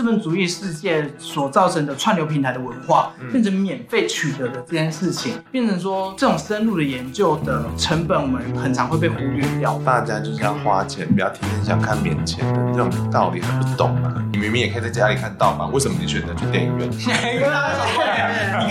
[0.00, 9.78] 资本主义世界所造成的串流平台的文化，变成免费取得的这件事情，变成说这种深入的研究的成本，我们很常会被忽略掉。
[9.84, 14.14] 大家就是要花钱，不要天天想看免钱的，这种道理还不懂吗？
[14.32, 16.88] 你明明也可以在家里看盗版，为什么你选择去电影院？
[16.90, 17.04] 你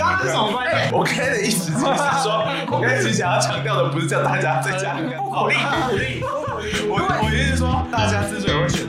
[0.00, 0.90] 刚是什么观点？
[0.92, 6.24] 我刚才的意思就是说， 我刚才想要强调的不是叫大家在家里看，不鼓励，不鼓励，
[6.88, 8.84] 我我意思是说，大家之所以会选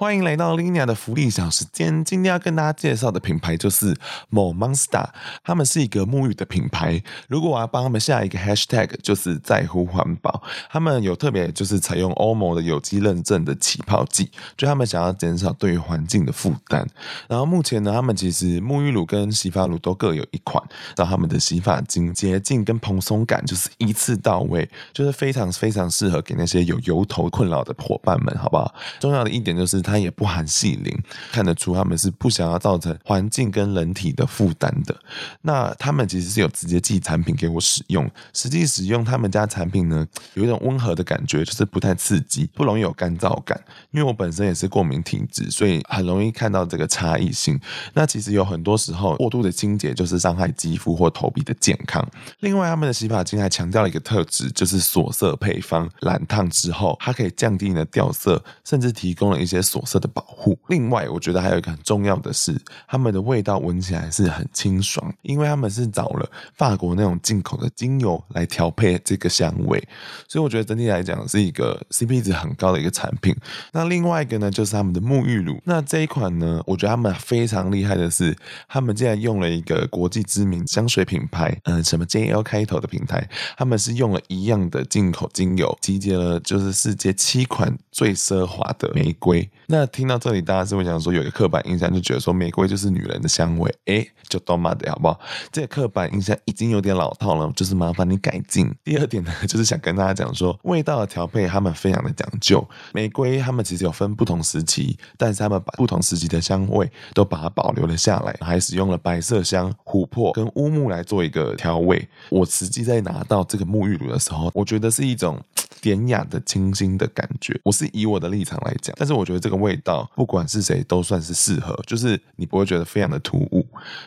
[0.00, 2.02] 欢迎来到 Lina 的福利小时间。
[2.02, 3.94] 今天要跟大家介绍的品牌就是
[4.32, 5.10] Momasta，
[5.44, 7.02] 他们是一个沐浴的品牌。
[7.28, 10.42] 如果我要帮他们下一个 Hashtag，就是在乎环保。
[10.70, 16.88] 他们有特别就是采用欧盟的有机认证的起泡剂，就他们想要减少对于环境的负担。
[17.28, 20.64] 然后目前呢，他们其实沐浴乳跟洗发乳都各有一款。
[20.96, 28.74] 然后他们的洗发精洁净跟蓬松感就是一次到位，就是非常非常适合给那些有油头困扰的伙伴们，好不好？
[28.98, 29.82] 重要的一点就是。
[29.90, 30.96] 它也不含细磷，
[31.32, 34.96] 看得出他们是不想要造成环境跟人体的负担的。
[35.42, 43.60] 那他们其实是有直接寄产品给我使用，实际使用他们家产品呢，有一种温和的感觉，就是不太刺激，不容易有干燥感。
[43.90, 47.58] 因为我本身也是过敏体质，所以很容易看到这个差异性。
[47.92, 52.06] 那其实有很多时候过度的清洁就是伤害肌肤或头皮的健康。
[52.38, 59.79] 另外，他们的洗发精还强调了一个特质，就是锁色配方，染烫之后它可以降低你的掉色，甚至提供了一些锁。
[59.84, 60.58] 色的保护。
[60.68, 69.82] 另外，我觉得还有一个很重要的是，他们的味道闻起来是很清爽，因为他们是找了法国那种进口的精油来调配这个香味，
[70.28, 73.34] 所以我觉得整体来讲是一个 CP 值很高的一个产品。
[73.72, 75.60] 那另外一个呢，就是他们的沐浴乳。
[75.64, 78.36] 那这一款呢，我觉得他们非常厉害的是，
[78.68, 89.48] 他们竟然用了一个国际知名香水品牌，嗯，什么 JL 开头的品牌，他们是用了一样的进口精油，集结了就是世界七款最奢华的玫瑰。
[89.70, 95.20] 那听到这里，大家是会想说有一个刻板印象，就觉得说玫瑰就是女人的香味，哎，就多妈的好不好？
[95.52, 98.68] 这个刻板印象已经有点老套了，就是麻烦你改进。
[98.82, 102.68] 第二点呢，就是想跟大家讲说，味道的调配他们非常的讲究。
[102.92, 112.08] 玫瑰他们其实有分不同时期，但是他们把不同时期的香味都把它保留了下来，还使用了白色香、琥珀跟乌木来做一个调味。
[112.28, 115.40] 我实际在拿到这个沐浴乳的时候，我觉得是一种
[115.80, 117.56] 典雅的清新的感觉。
[117.62, 119.60] 我是以我的立场来讲，但是我觉得这个。
[119.60, 123.59] 味道不管是谁都算是适合，就是你不会觉得非常的突兀，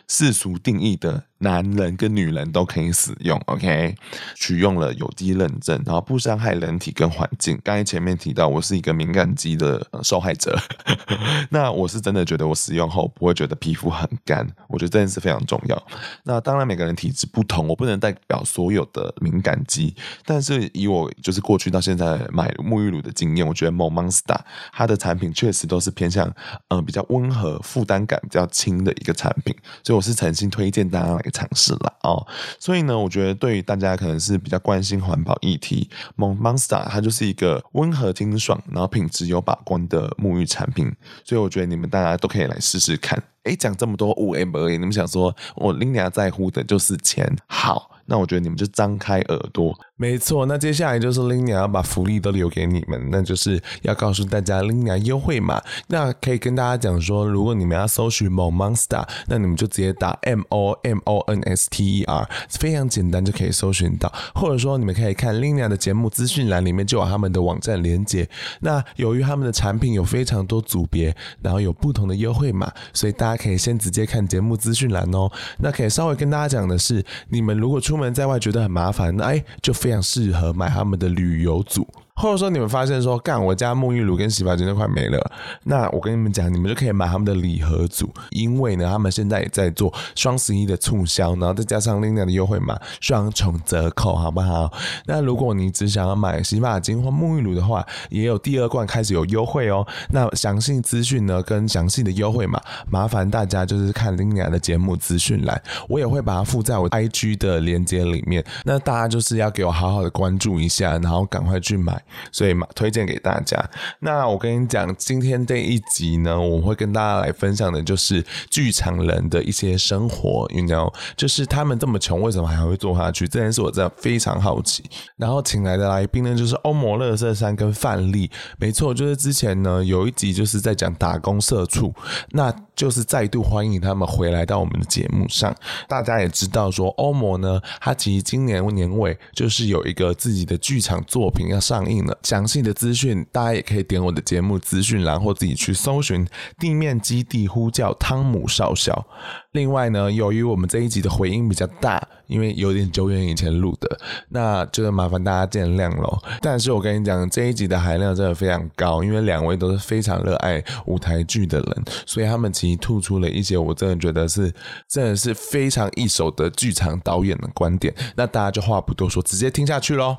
[0.08, 1.24] 世俗定义的。
[1.38, 3.94] 男人跟女人都可以使用，OK？
[4.34, 7.60] 取用了有机认证，然后不伤害人体跟环境。
[7.62, 10.58] 刚才前面提到，我是一个敏感肌的受害者，
[11.50, 15.86] 那我是真的觉得我使用后不会觉得皮肤很干，我觉得这件事非常重要。
[16.22, 24.40] 那当然每个人体质不同，我不能代表所有的敏感肌，但是以我就是过去到现在买沐浴乳的经验，我觉得 Momasta
[24.72, 26.26] 它的产品确实都是偏向
[26.68, 31.20] 嗯、呃、比较温和、负担感比较轻的一个产品，所以我是诚心推荐大家来。
[31.34, 32.24] 尝试啦哦，
[32.60, 43.20] 所以呢，我觉得对于大家可能是比较关心环保议题，Mon Monster 它就是一个温和清爽，然后品质有把关的沐浴产品，所以我觉得你们大家都可以来试试看。
[43.42, 47.90] 哎，讲这么多五 M 而已，你们想说我 Linia 在乎的就是钱，好。
[48.06, 50.46] 那我觉得你们就张开耳朵，没错。
[50.46, 55.62] 那接下来就是 Lina 要把福利都留给你们，那就是要告诉大家 Lina 优惠码。
[55.88, 64.12] 那可以跟大家讲说，如果你们要搜寻某 Monster，那你们就直接打 M O M O N S T E R，非常简单就可以搜寻到。
[64.34, 68.28] 或者说你们可以看 Lina 的节目资讯栏里面就有他们的网站连接。
[68.60, 75.30] 那由于他们的产品有非常多组别，然后有不同的优惠码，所以大家可以先直接看节目资讯栏哦。
[75.58, 81.86] 那可以稍微跟大家讲的是，你们如果出出门在外觉得很麻烦，那哎，就非常适合买他们的旅游组。
[82.16, 85.32] 或者说你们发现说，干我家沐浴乳跟洗发精都快没了，
[85.64, 94.72] 那我跟你们讲，你们就可以买他们的礼盒组，因为呢，他们现在也在做双十一的促销，然后再加上 Lina 的优惠码，双重折扣，好不好？
[95.06, 99.86] 那如果你只想要买洗发精或沐浴乳的话，也有第二罐开始有优惠哦。
[100.10, 108.42] 那详细资讯呢，跟详细的优惠码，麻烦大家就是看 Lina 的节目资讯栏，我也会把它附在我 IG 的链接里面。
[108.64, 112.03] 那大家就是要给我好好的关注一下，然后赶快去买。
[112.32, 113.58] 所以嘛，推荐给大家。
[114.00, 123.28] 那我跟你讲，今天这一集呢，我会跟大家来分享的就是剧场人的一些生活，you know，就是他们这么穷，为什么还会做下去？
[123.28, 124.84] 这件事我真的非常好奇。
[125.16, 131.94] 然后请来的来宾呢，就是欧摩乐色山跟范丽，没错，就是之前呢有一集就是在讲打工社畜，
[132.30, 135.54] 那就是再度欢迎他们回来到我们的节目上。
[135.88, 146.24] 大家也知道说，欧摩呢，他其实今年年尾就是有一个自己的剧场作品要上映了，详细的资讯大家也可以点我的节目资讯栏，然后自己去搜寻
[146.58, 149.06] 《地面基地呼叫汤姆少校》。
[149.52, 154.00] 另外呢，由于我们这一集的回音比较大，因为有点久远以前录的，
[154.30, 156.18] 那就麻烦大家见谅喽。
[156.40, 164.52] 但是我跟你讲，这一集的含量真的非常高，因为两位都是非常热爱舞台剧的人，所以他们其实吐出了一些我真的觉得是
[164.88, 167.94] 真的是非常一手的剧场导演的观点。
[168.16, 170.16] 那大家就话不多说，直接听下去喽。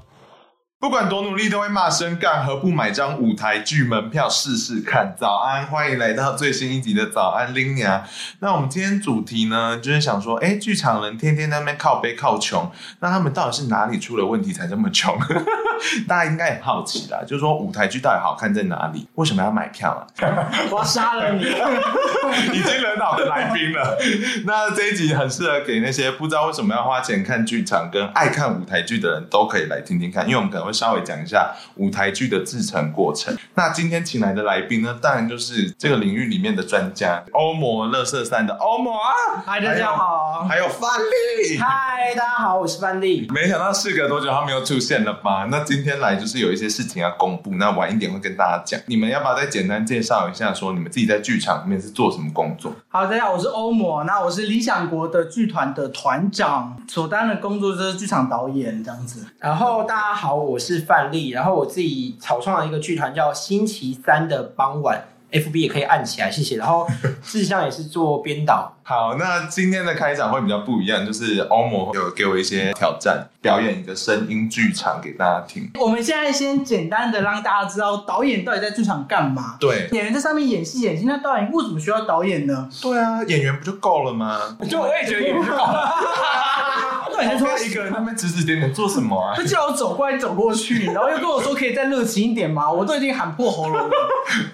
[0.77, 5.15] 不管多努力都会骂声干，何不买张舞台剧门票试试看？
[5.17, 8.03] 早安，欢迎来到最新一集的早安拎娘。
[8.39, 12.69] 那我们今天主题呢，就是想说，哎，剧场人天天在那边靠背靠穷，
[12.99, 15.17] 那他们到底是哪里出了问题才这么穷？
[16.07, 19.07] 大家应该很好奇啦，就是说舞台剧到底好看在哪里？
[19.15, 20.03] 为什么要买票啊？
[20.69, 21.45] 我要杀了你！
[22.53, 23.97] 已经惹恼的来宾了。
[24.45, 33.35] 那这一集很适合给那些不知道为什么要花钱看剧场跟爱看舞台剧的人都可以来听听看，因为我们可能会稍微讲一下舞台剧的制成过程。
[33.53, 39.43] 那今天请来的来宾呢，当然就是这个领域里面的专家——欧摩乐色三的欧摩啊！
[39.45, 40.45] 嗨，大家好！
[40.47, 43.27] 还有范丽，嗨，大家好，我是范丽。
[43.31, 45.47] 没想到事隔多久他们又出现了吧？
[45.49, 48.79] 那今天来就是有一些事情要公布，那晚一点会跟大家讲。
[48.87, 52.73] 你们要不要再简单介绍一下，说你们自己在剧场里面是做什么工作？
[52.87, 59.25] 好，大家好，我是欧摩，那我是理想国的剧团的团长，所担的工作就是剧场导演这样子。
[59.39, 65.05] 然后大家好，我是范丽，然后我自己草创了一个剧团叫星期三的傍晚。
[65.31, 66.55] FB 也可以按起来，谢谢。
[66.55, 66.87] 然后
[67.21, 68.71] 志向也是做编导。
[68.83, 75.69] 好，那今天的开场会比较不一样，就是欧摩有给我一些挑战，表演一个声音剧场给大家听。
[75.77, 79.57] 我们现在先简单的让大家知道导演到底在剧场干嘛。
[79.59, 82.69] 对，演员在上面演戏演戏，那导演为什么需要导演呢？
[82.81, 84.55] 对啊，演员不就够了吗？
[84.69, 85.91] 就我也觉得演员就够了。
[87.15, 89.33] 对，你说一个人他们指指点点做什么啊？
[89.35, 92.71] 他叫我走过来走过去，然后又跟我说可以再热情一点吗？
[92.71, 93.89] 我都已经喊破喉咙了。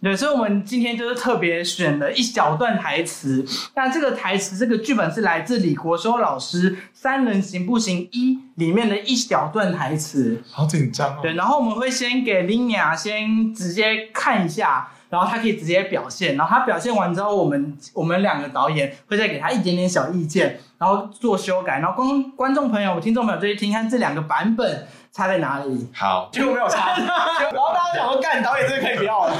[0.01, 3.45] 对，所以我们今天就是特别选了一小段台词。
[3.75, 10.39] 那这个台词，这个剧本是来自李国修老师《三人行不行一》里面的一小段台词。
[10.51, 11.19] 好紧张哦。
[11.23, 16.37] 对，然后我们会先给 Linia 先直接看一下，然后他可以直接表现。
[16.37, 21.79] 然后他表现完之后，我们我们两个导演会再给他一点点小意见，然后做修改。
[21.79, 24.87] 然后观观众朋友、听众朋友就去听看这两个版本。
[25.13, 25.89] 差在哪里？
[25.93, 26.95] 好，结果没有差。
[26.97, 29.35] 然后大家想说，干导演这个可以不要了，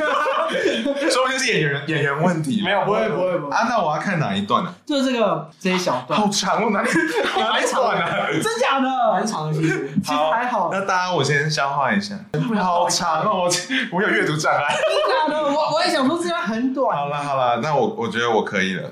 [1.09, 2.61] 说不定是演员演员问题。
[2.61, 3.55] 没有，不会，不会，不会。
[3.55, 4.73] 啊，那我要看哪一段呢？
[4.85, 6.19] 就是这个这一小段。
[6.19, 6.89] 好长哦，哪里
[7.39, 8.27] 哪里长啊？
[8.43, 9.13] 真假的？
[9.13, 10.69] 蛮长的，其实其实还好。
[10.73, 12.15] 那大家我先消化一下。
[12.61, 13.49] 好长哦，
[13.93, 14.75] 我有阅读障碍。
[14.75, 15.41] 真假的？
[15.53, 16.97] 我我也想说这段很短。
[16.97, 18.91] 好了好了，那我我觉得我可以了。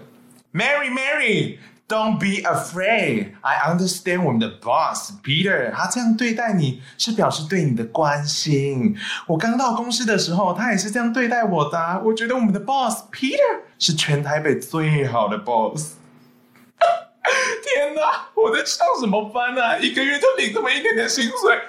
[0.54, 1.58] Mary Mary。
[1.89, 3.33] Don't be afraid.
[3.41, 8.95] I understand 我们的 boss Peter，他这样对待你是表示对你的关心。
[9.25, 12.01] 我刚到公司的时候，他也是这样对待我的。
[12.06, 15.95] 我觉得我们的 boss Peter 是全台北最好的 boss。
[17.65, 19.75] 天哪，我在上什么班啊？
[19.77, 21.59] 一个月就领这么一点点薪水，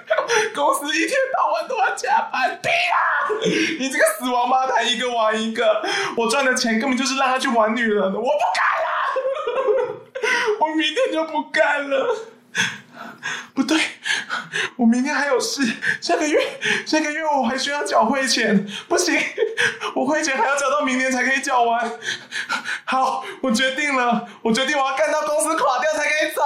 [0.53, 2.59] 公司一天到晚都要加班。
[2.61, 5.81] Peter，你这个死王八蛋，一个玩一个。
[6.15, 8.90] 我赚的钱根本就是让他去玩女人的，我不干了。
[10.61, 12.15] 我明天就不干了。
[13.55, 13.81] 不对，
[14.75, 15.63] 我明天还有事。
[15.99, 16.39] 下个月，
[16.85, 18.63] 下个月我还需要缴会钱。
[18.87, 19.19] 不行，
[19.95, 21.91] 我会钱还要缴到明年才可以缴完。
[22.85, 26.43] 好，我决定了，我决定我要干到公司垮掉才可以走。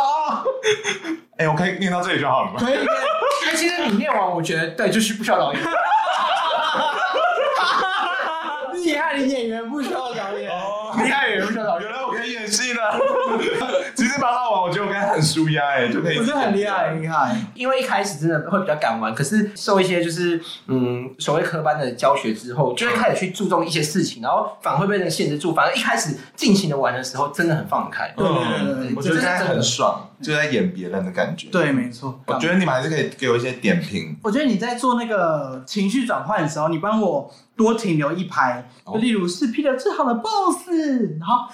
[1.37, 2.57] 哎、欸，我可以念到这里就好了吗？
[2.57, 2.75] 可以。
[2.75, 5.61] 哎，其实你念完，我觉得对，就是不需要导演。
[8.73, 10.49] 厉害的演员不需要导演。
[10.49, 11.89] 哦，厉害演员不需要导演。
[11.89, 12.79] 原来我可以演戏呢。
[13.95, 16.17] 其实蛮好玩，我觉得我刚才很舒压哎，就可以。
[16.17, 17.35] 不是很厉害，很厉害。
[17.53, 25.53] 因为一开始真的会比较敢玩，可是受一些就是嗯所谓科班的教学之后，就会开始去注重一些事情，然后反而会被那个限制住。
[25.53, 28.13] 反而一开始尽情的玩的时候，真的很放开。
[28.17, 31.47] 对对对对，我觉得现在很爽，就在演别人的感觉。
[31.49, 32.19] 对，没错。
[32.27, 34.17] 我觉得你们还是可以给我一些点评。
[34.23, 40.67] 我觉得你在做那个情绪转换的时候，你帮我多停留一排，就例如是 Peter 最好的 boss，
[41.19, 41.47] 然后。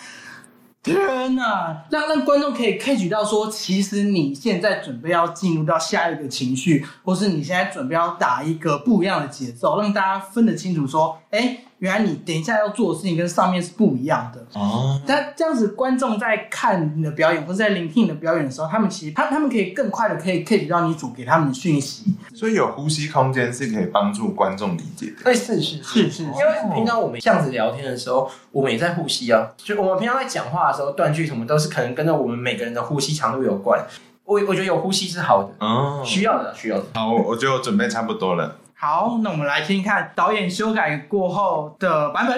[0.84, 11.66] 天呐，让让观众可以 catch 到说，其实你现在准备要进入到下一个情绪，或是你现在准备要打一个不一样的节奏，让大家分得清楚说，哎。
[11.82, 15.02] 原来你等一下要做的事情跟上面是不一样的哦。
[15.08, 22.14] 但这样子，观众在看你的表演或者在聆听你的表演的时候，他们其实他他们可以更快的可以 catch 到你主给他们的讯息。
[22.36, 25.24] 所以有呼吸空间是可以帮助观众理解的。
[25.24, 26.24] 对，是是是是。
[26.24, 29.50] 因为平常我们这样子聊天的时候，我们也在呼吸啊。
[29.58, 33.84] 就我们平常在讲话的时候，断句什么都是可能跟着我们每个人的呼吸长度有关。
[34.24, 36.86] 我我觉得有呼吸是好的，哦，需要的需要的。
[36.94, 38.56] 好，我觉得我准备差不多了。
[38.82, 42.36] 好，那我们来听听看导演修改过后的版本。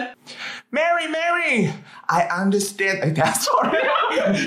[0.73, 1.69] Mary, Mary,
[2.07, 3.01] I understand。
[3.01, 3.71] 哎，等下 错了，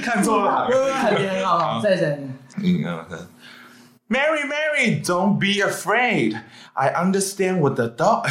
[0.05, 0.69] 看错了。
[1.01, 2.09] 看别人好，再再。
[2.63, 3.29] 嗯嗯。
[4.09, 6.41] Mary, Mary, don't be afraid.
[6.75, 8.29] I understand what the dog.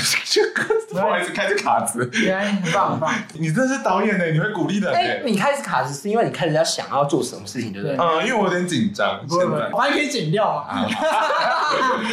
[0.90, 2.06] 不好意思，开始卡词。
[2.06, 3.14] 对，很棒很棒。
[3.34, 4.94] 你这是导演呢，你会鼓励的。
[4.94, 7.98] 哎，你开始卡词是因为你开始要想要做什么事情，对不对？
[7.98, 9.20] 嗯，因为我有点紧张。
[9.28, 10.88] 不会不会，我还可以剪掉嘛。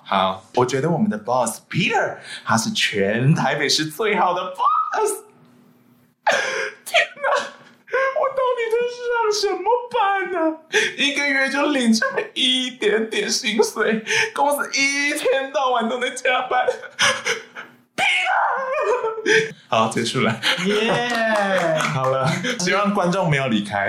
[0.05, 5.23] 好，我觉得我们的 boss Peter 他是全台北市最好的 boss。
[6.85, 7.47] 天哪！
[8.23, 9.11] 我到底在上
[9.41, 10.59] 什么班呢？
[10.97, 16.65] 一个月就领这么一点点薪水，公司一天到晚都在加班。
[19.67, 20.41] 好，结束了。
[20.67, 21.79] 耶，Yeah.
[21.93, 23.89] 好了，希望观众没有离开。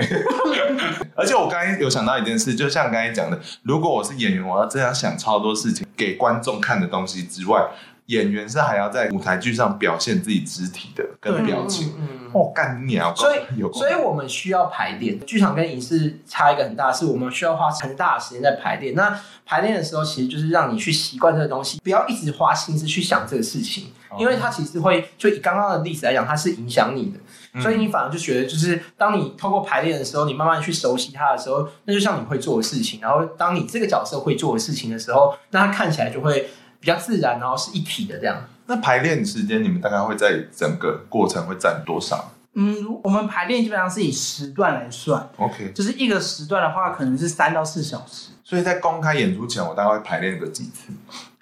[1.14, 7.62] 而且我刚才有想到一件事，就像刚才讲的，如果我是演员，我要这样想超多事情给观众看的东西之外。
[8.06, 11.94] 演员是还要在舞台剧上表现自己肢体的跟表情，
[12.32, 13.14] 哦，干你娘！
[13.16, 13.38] 所以，
[13.72, 15.18] 所以我们需要排练。
[15.24, 18.94] 剧场跟影视差一个很大，是我们需要花很大的时间在排练。
[18.94, 33.00] 那排练的时候，其实就是让你去习惯这个东西，不要一直花心思去想这个事情，因为它其实会就以刚刚的例子来讲，它是影响你的，所以你反而就觉得，就是当你透过排练的时候，你慢慢去熟悉它的时候，那就像你会做的事情。
[33.00, 36.50] 然后，当你这个角色会做的事情的时候，那它看起来就会。
[36.84, 38.36] 比较自然，然后是一体的这样。
[38.66, 42.30] 那排练时间，你们大概会在整个过程会占多少？
[42.52, 45.26] 嗯，我们排练基本上是以时段来算。
[45.38, 48.32] OK，就是一个时段的话，可能是三到四小时。
[48.44, 50.92] 所以在公开演出前，我大概会排练个几次？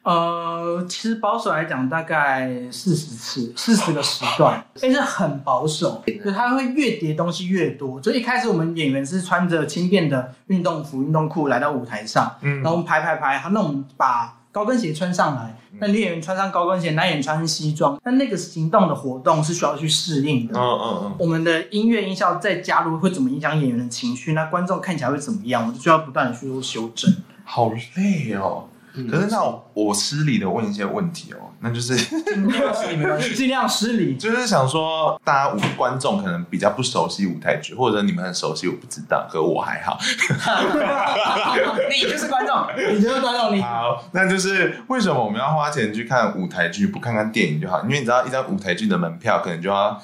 [0.04, 8.00] 呃，其实保守来讲，大概四十次，四十个时段，但是很保守，就它会越叠东西越多。
[8.00, 14.38] 就一开始我们演员是穿着轻便的运动服、运动裤来到舞台上，嗯，然后我们排排排，好，那我们把。
[14.52, 20.54] 高跟鞋穿上来，那女演员穿上高跟鞋，男演员穿西装，那那个行动的活动是需要去适应的。
[20.54, 21.16] 嗯嗯嗯。
[21.18, 24.34] 我们的音乐音效再加入会怎么影响演员的情绪？
[24.34, 25.62] 那观众看起来会怎么样？
[25.62, 27.10] 我们就需要不断的去做修正。
[27.44, 28.68] 好累哦。
[29.10, 31.96] 可是那我我失礼的问一些问题哦，那就是
[33.34, 39.98] 尽量失礼，就是想说，大家观众可能比较不熟悉舞台剧，或者你们很熟悉，我不知道，可我还好。
[41.90, 47.80] 你就是观众，你就是观众，你好，那就是为什么我们要花钱去看舞台剧，不看看电影就好？
[47.84, 49.98] 因为你知道，一张舞台剧的门票可能就要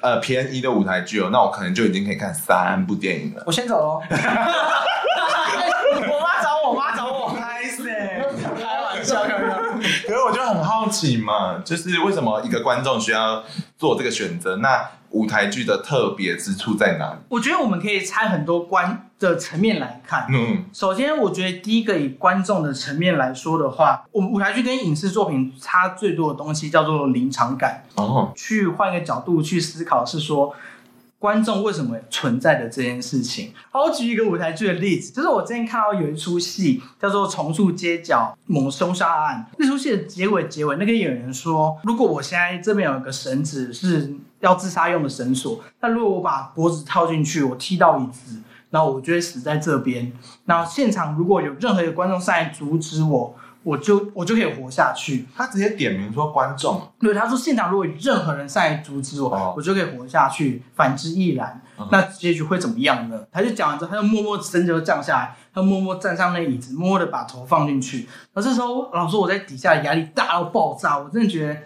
[0.00, 3.44] 呃便宜的舞台剧哦，那我可能就已经可以看三部电影了。
[3.46, 4.02] 我先走喽。
[9.04, 13.42] 可是我就很好奇嘛，就是为什么一个观众需要
[13.76, 14.56] 做这个选择？
[14.56, 17.18] 那舞台剧的特别之处在哪里？
[17.28, 20.26] 我觉得我们可以拆很多观的层面来看。
[20.30, 27.84] 嗯，首先我觉得第一个以观众的层面来说的话，我们舞台剧跟影视作品差最多的东西叫做临场感。
[27.96, 30.54] 哦，去换一个角度去思考，是说。
[31.24, 48.36] 观众为什么存在的这件事情，好，我举一个舞台剧的例子，就是我之前看到有一出戏叫做《重塑街角某凶杀案》，那出戏的结尾结尾，那个演员说，如果我现在这边有一个绳子是要自杀用的绳索，那如果我把脖子套进去，我踢到椅子，
[48.68, 50.12] 那我就会死在这边。
[50.44, 53.34] 然后现场如果有任何一个观众上来阻止我。
[53.64, 55.26] 我就我就可以活下去。
[55.34, 60.62] 他直接点名说观众，对，他说现场如果有任何人上来阻止我，哦、我就可以活下去。
[60.74, 61.60] 反之亦然。
[61.76, 63.20] 嗯、那结局会怎么样呢？
[63.32, 68.06] 他就讲完之后，他就默默身子就降下来，他默默站上那椅子，默默的把头放进去。
[68.34, 71.56] 那这时候，老师我在底下压力大到爆炸，我真的觉得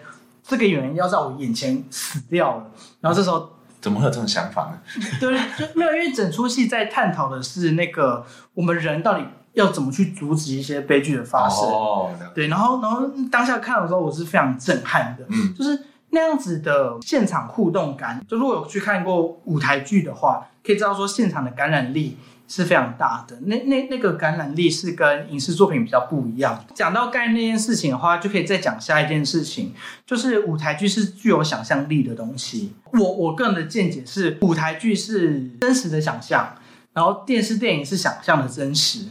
[0.41, 2.71] 这个演员要在我眼前死掉了。
[3.01, 3.49] 然后这时候
[3.81, 4.79] 怎么会有这种想法呢？
[5.21, 9.25] 对，就没有，因为整出戏在探讨的是那个我们人到底。
[9.59, 11.67] 要怎么去阻止一些悲剧的发生？
[11.67, 15.79] 哦，对，然后，然后当下看的时候，我是非常震撼的，嗯，就是
[16.11, 18.23] 那样子的现场互动感。
[18.27, 23.37] 就如果有去看过舞台剧的话，可以知道说现场的感染力是非常大的。
[23.41, 26.63] 那那那个感染力是跟影视作品比较不一样。
[26.73, 29.73] 讲到概念那件事情的话，就可以再讲下一件事情，
[30.05, 32.73] 就是舞台剧是具有想象力的东西。
[32.93, 36.55] 我我个人的见解是，舞台剧是真实的想象，
[36.93, 39.05] 然后电视电影是想象的真实。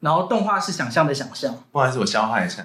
[0.00, 2.64] 然后动画是想象的想象，不好意思，我消化一下。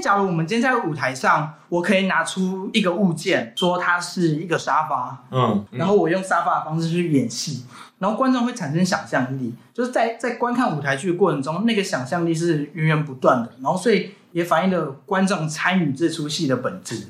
[0.00, 7.64] 假如我们今天在舞台上，我可以拿出一个物件，说它是一个沙发，嗯，然后我用沙发的方式去演戏，
[7.98, 17.06] 然后观众会产生想象力，就是在在观看舞台剧的过程中，那个想象力是源源不断的，然后所以也反映了观众参与这出戏的本质。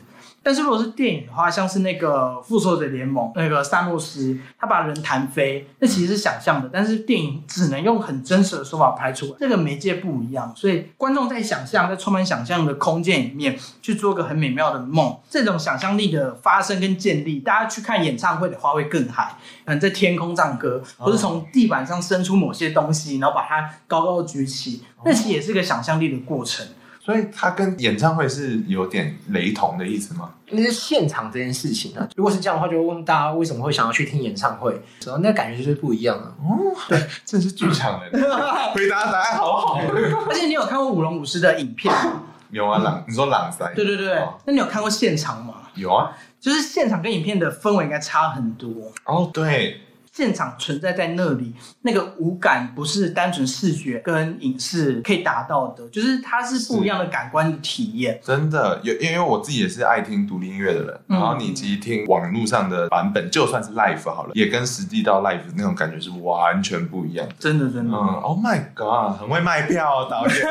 [0.47, 6.71] 但是如果是电影的话，像是那个《复仇者联盟》，那个萨诺斯他把人弹飞，那其实是想象的。
[6.73, 15.19] 但是电影只能用很真实的手法拍出来，这个媒介不一样，所以观众在想象，在充满想象的空间里面去做个很美妙的梦。
[15.29, 26.65] 这种想象力的发生跟建立，大家去看演唱会的话会更嗨，可能在天空唱歌，或是从地板上伸出某些东西，然后把它高高的举起，那其实也是个想象力的过程。
[27.07, 30.29] 所以它跟演唱会是有点雷同的意思吗？
[30.51, 32.05] 那是现场这件事情、啊？
[32.17, 34.73] 如果是这样的话，就会问大家为什么会想要去听演唱会？
[35.05, 36.35] 然后那个感觉就是不一样了。
[36.43, 38.11] 哦，对，这是剧场人，
[38.75, 39.81] 回答答案好好。
[40.29, 42.23] 而且你有看过舞龙舞狮的影片吗？
[42.51, 43.73] 有啊，朗，你说朗赛？
[43.73, 45.55] 对对对，哦、那你有看过现场吗？
[45.77, 46.11] 有啊，
[46.41, 48.69] 就是现场跟影片的氛围应该差很多。
[49.05, 49.81] 哦，对。
[50.17, 58.19] 现场存在在那里，那个五感不是单纯视觉跟影视可以达到的，就是它是不一样的感官的体验。
[58.25, 67.29] 真的，有因为我自己也是爱听独立音乐的人，嗯、然后你其实听网络上的版本，就算是 live 好了，也跟实际到 live 那种感觉是完全不一样。
[67.39, 67.95] 真的，真的。
[67.95, 70.35] 嗯，Oh my God，很会卖票哦，导演。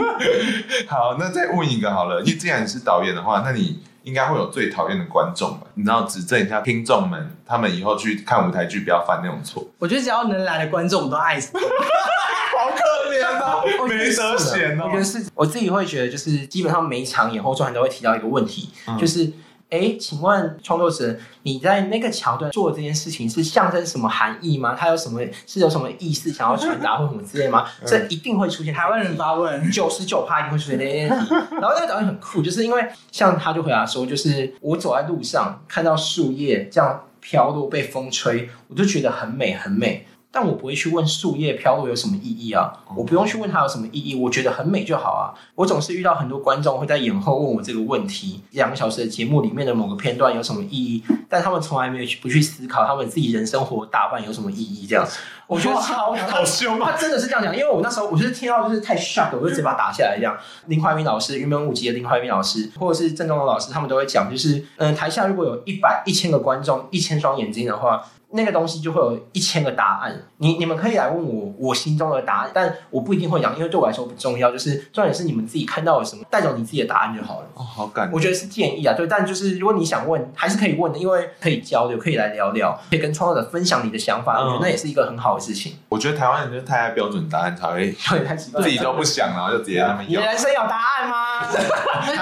[0.86, 3.80] 好，那再问一个好了，因为既然是导演的话，那你。
[4.02, 5.66] 应该会有最讨厌的观众吧？
[5.74, 9.66] 你知道，指正一下听众们，他们以后去看舞台剧不要犯那种错。
[9.78, 11.56] 我觉得只要能来的观众，我都爱死。
[11.56, 14.84] 好可怜啊，没得选哦。
[14.86, 19.32] 我觉得是，我自己会觉得，就是基本上每一场演后座谈都会提到一个问题，嗯、就是。
[19.70, 24.76] 哎，请问创作者，你在那个桥段做这件事情是象征什么含义吗？
[24.76, 27.64] 它有什么是有什么意思想要传达或什么之类吗？
[27.80, 28.74] 嗯、这一定会出现。
[28.74, 31.34] 台湾人发问，九十九趴一定会出现这些问题。
[31.52, 40.04] 然后那个导演很酷，就是因为像他就回答说，就是我走在路上看到树叶这样飘落被风吹，我就觉得很美很美。
[40.32, 45.34] 但我不会去问树叶飘落有什么意义啊，我不用去问它有什么意义，我觉得很美就好啊。
[45.56, 54.86] 我总是遇到很多观众会在演后问我这个问题，两个小时的节目里面的某个片段有什么意义，但他们从来没有去不去思考他们自己人生活大半有什么意义。
[54.86, 55.04] 这样，
[55.50, 56.92] 我觉得超好凶啊！
[56.92, 60.16] 他真的是这样讲，因为我那时候我就是听到就是太 shock 了，我就直接把他打下来。
[60.16, 60.36] 这样，
[60.66, 68.00] 林怀民老师、云门舞集的林怀民老师，或者是郑中龙老师，他们都会讲，就是嗯，台下如果有一百、一千个观众，一千双眼睛的话。
[68.32, 74.52] 那个东西就会有一千个答案，你你们可以来问我我心中的答案，但我不一定会讲，因为对我来说不重要。
[74.52, 77.46] 就是重点是你们自己看到了什么，带走你自己的答案就好了。
[77.54, 78.14] 哦，好感动。
[78.14, 85.78] 我觉得是建议啊，对，但就是如果你想问，还是可以问的，因为可以交流，可以来聊聊，可以跟创作者分享你的想法，嗯、我觉得那也是一个很好的事情。
[85.88, 90.20] 我觉得台湾人就是太爱标准答案，才会 对太奇怪，自己都不想，然后就直接那么要。
[90.20, 91.48] 你人生有答案吗？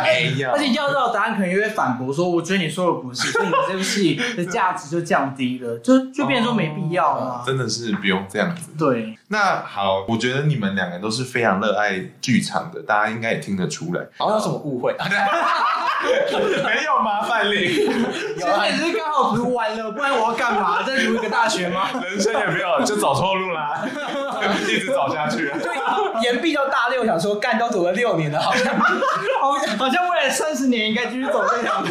[0.05, 6.69] 没有，而且要到答案，可能又会反驳说，我觉得你说的不是，所以你这部戏的价值就降低了，就就变成说没。
[6.69, 7.43] 必要了！
[7.47, 8.71] 真的是不用这样子。
[8.79, 14.07] 对，那好，我觉得你们两个都是非常热爱剧场的，大家应该也听得出来。
[14.17, 14.97] 好像有什么误会？
[16.64, 17.69] 没有麻烦你。
[18.38, 20.83] 现在只是刚好读完了，不然我要干嘛？
[20.83, 21.88] 再读一个大学吗？
[22.03, 23.87] 人生也没有，就走错路啦，
[24.55, 25.49] 一直走下去。
[25.49, 31.89] 对，延毕到大六，想说干都走了六年了，好像 好像好像未来三十年应该继续走这条路。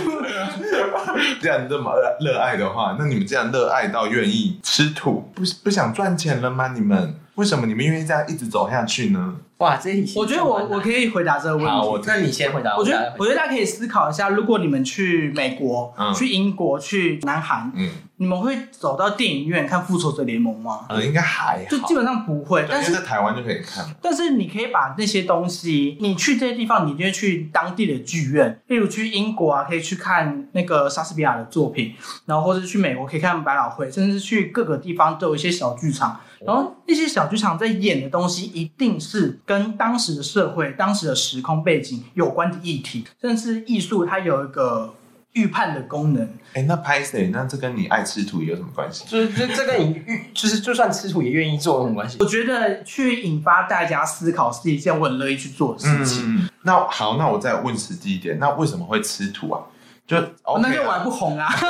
[1.41, 6.74] 既然这么热爱的话，那你们既然热爱到愿意吃土，不不想赚钱了吗？
[6.74, 9.36] 你们为什么你们愿意这样一直走下去呢？
[9.58, 11.72] 哇，这题我觉得我我可以回答这个问题。
[11.72, 12.78] 好，那你先回答。
[12.78, 20.86] 我觉得我觉得大家可以思考一下，如果你们去美国、嗯、去英国、去南韩，嗯，你们会走到电影院看《复仇者联盟》吗？
[20.89, 22.65] 呃，应该还好，就基本上不会。
[22.67, 23.86] 但是在台湾就可以看。
[24.01, 31.93] 但是你可以把那些东西，你去这些地方，你就会去当地的剧院，例如去英国啊，可以去看那个莎士比亚的作品，
[32.25, 36.19] 然后或者去美国可以看百老汇，甚至去各个地方都有一些小剧场。
[36.45, 44.93] 然后那些小剧场在演的东西，一定是跟当时的社会、当时的时空背景有关的议题，甚至艺术它有一个
[45.38, 46.28] 预判的功能。
[46.54, 47.28] 哎，那拍谁？
[47.28, 49.06] 那这跟你爱吃土有什么关系？
[49.08, 52.17] 就是这这跟你预就是就算吃土也愿意做有什么关系？
[52.19, 56.23] 我觉得去引发大家思考是一件我很乐意去做的事情。
[56.26, 59.62] 嗯，那好，那我再问实际一点，那为什么会吃土啊？
[60.08, 61.47] 就、OK 啊、那就我还不红啊。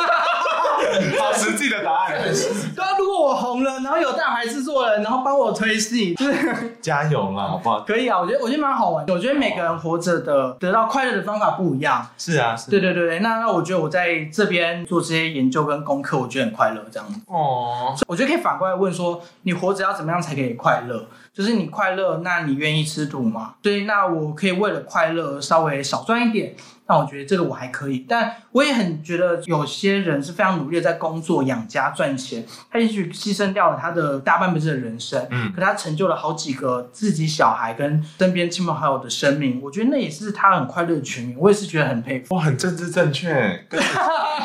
[1.19, 2.13] 好实际的答案。
[2.21, 7.81] 对啊，如果我红了，然后有大牌制作人，然后帮我推戏，就 是加油啦，好不好？
[7.81, 9.13] 可以啊，我觉得我觉得蛮好玩的。
[9.13, 12.07] 我觉得每个人活着的得到快乐的方法不一样。
[12.17, 12.71] 是啊，是。
[12.71, 17.07] 对对对对，那那我觉得我在这边做这些研究跟功课，我觉得很快乐，这样。
[17.27, 21.05] 哦，我觉得可以反过来问说，你活着要怎么样才可以快乐？
[21.33, 23.55] 就是你快乐，那你愿意吃土吗？
[23.61, 26.55] 对，那我可以为了快乐稍微少赚一点，
[26.87, 28.03] 那我觉得这个我还可以。
[28.09, 41.35] 但我也很觉得有些人是非常努力的在工作养家赚钱，他也许牺牲掉了他的大半辈子的人生，嗯，可他成就了好几个自己小孩跟身边亲朋好友的生命，我觉得那也是他很快乐的全名。
[41.39, 42.35] 我也是觉得很佩服。
[42.35, 43.85] 哇，很政治正确，跟你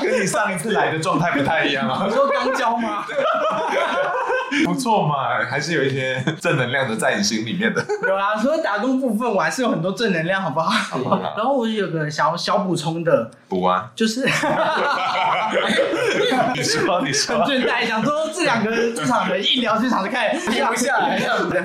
[0.09, 2.05] 跟你上一次来的状态不太一样啊。
[2.09, 3.05] 你说刚交吗？
[4.65, 7.85] 不错嘛，还是有一些正能量的在你心里面的。
[8.07, 10.73] 有啦，除了打工部分，我还是有很多正能量，好不好？
[11.11, 14.25] 啊、 然后我有个小小补充的，补啊，就是
[16.55, 21.19] 你说你说，很倦怠想说这两个剧场的一聊剧场就开始停不下来，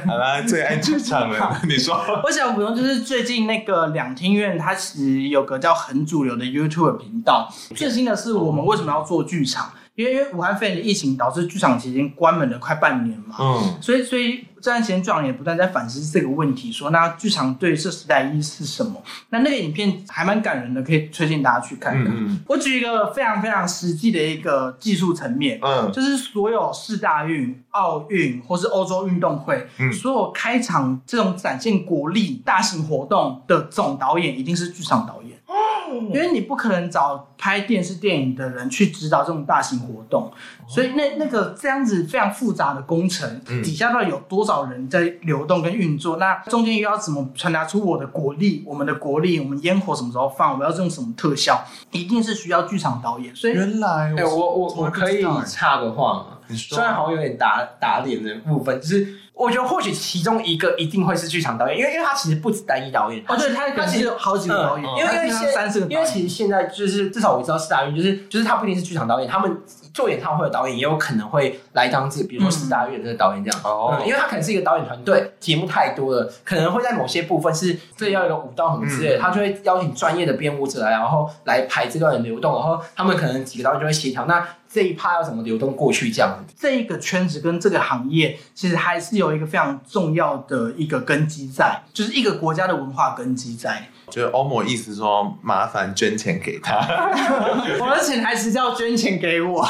[0.05, 1.97] 好啦，最爱剧场了，你说。
[2.23, 7.47] 我想补充就是最近那个两厅院，它其实有个叫很主流的 YouTube 频道。
[7.75, 9.71] 最新的是我们为什么要做剧场？
[9.97, 19.01] 因为因为武汉肺炎的疫情导致剧场已经关门了快半年嘛，嗯，所以所以这段时间剧场也不断在反思这个问题，说那剧场对这时代意义是什么？
[19.29, 22.05] 那那个影片还蛮感人的，可以推荐大家去看看。
[22.07, 35.37] 嗯，我举一个非常非常实际的一个技术层面，嗯，就是所有四大运、奥运或是欧洲运动会，嗯，所有开场这种展现国力大型活动的总导演一定是剧场导演。
[36.13, 40.29] 因为你不可能找拍电视电影的人去指导这种大型活动，
[40.67, 46.17] 所以那那个这样子非常复杂的工程，底下到底有多少人在流动跟运作？
[46.17, 48.63] 那中间又要怎么传达出我的国力？
[48.65, 50.53] 我们的国力，我们烟火什么时候放？
[50.53, 51.63] 我们要用什么特效？
[51.91, 53.35] 一定是需要剧场导演。
[53.35, 56.25] 所以原来，哎，我我我可以插个话吗？
[56.55, 59.19] 虽然好像有点打打脸的部分，就是。
[59.37, 63.23] 我觉得或许其中一个一定会是剧场导演，因为因为他其实不止单一导演。
[63.27, 69.55] 哦，对，他他其实有好几个导演，嗯、因为因为现三四个，因为其实现在就是至少我知道四大运就是就是他不一定是剧场导演，他们
[69.97, 73.61] 做演唱会的导演也有可能会来当这，比如说四大运这个导演这样。
[73.63, 84.47] 哦、嗯，因为他可能是一个导演团队，节目太多了，可能会在某些部分是这要一个舞蹈什么之类的，嗯、他就会邀请专业的编舞者来，然后来排这段的流动，然后他们可能几个导演就会协调那。
[84.77, 86.11] 这一趴要怎么流动过去？
[86.11, 93.89] 这样子，这一个圈子跟这个行业，其实还是有一个非常重要的一个根基在，就是一个国家的文化根基在。
[94.11, 96.75] 就是欧某意思说，麻烦捐钱给他。
[97.81, 99.67] 我的潜台词叫捐钱给我，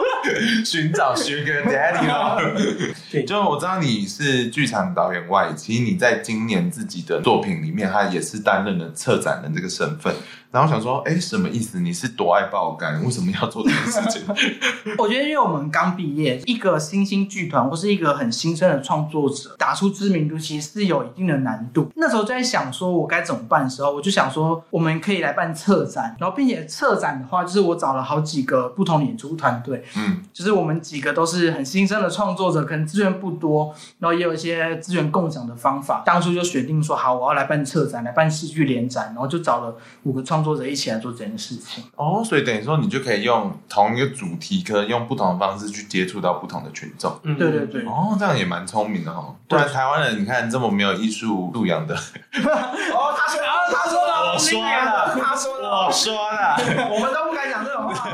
[0.64, 10.12] 寻找 Sugar Daddy 就我知道你是剧场导演外，其实你在今年自己的作品里面，他也是担任了策展人这个身份。
[10.50, 11.78] 然后想说，哎，什么意思？
[11.78, 13.04] 你是多爱爆肝？
[13.04, 14.22] 为什么要做这件事情？
[14.98, 21.88] 我觉得，因为我们刚毕业，一个新兴剧团或是一个很新生的创作者，打出知名度其实是有一定的难度。
[21.94, 26.16] 那时候就在想，说我该怎么办的时候，我就想说，我们可以来办策展。
[26.18, 36.02] 然后，并且策展的话，就是我找了好几个不同演出团队，嗯，就是我们几个都是很新生的创作者，可能资源不多，然后也有一些资源共享的方法。
[36.04, 40.56] 当初就决定说，好，我要来办策展，来办戏剧联展，然后就找了五个创作。
[40.56, 47.16] 者一起来做这件事情哦，所以等于说你就可以用同一个主题，可以用不同的方式去接触到不同的群众。
[47.22, 47.82] 嗯，对对对。
[47.82, 49.34] 哦，这样也蛮聪明的哈。
[49.48, 51.94] 不然台湾人，你看这么没有艺术素养的。
[52.34, 53.40] 哦，他说，
[53.72, 58.10] 他说的，我说的，他说的，我说的，我们都不敢讲这种话。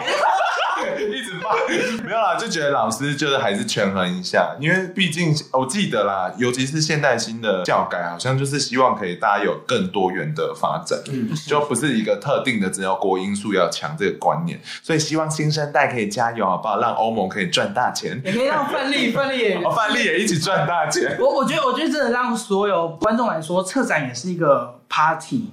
[2.05, 16.81] 没有啦，就觉得老师就是还是权衡一下，因为毕竟我记得啦，尤其是现代新的教改，好像就是希望可以大家有更多元的发展，嗯，就不是一个特定的只要国因素要强这个观念，所以希望新生代可以加油，好不好？
[16.81, 21.17] 让欧盟可以赚大钱，也可以让范例范例也， 范例也一起赚大钱。
[21.21, 25.53] 我我觉得我觉得真的让所有观众来说，策展也是一个 party。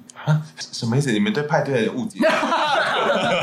[0.59, 1.12] 什么意思？
[1.12, 2.19] 你们对派对的误解？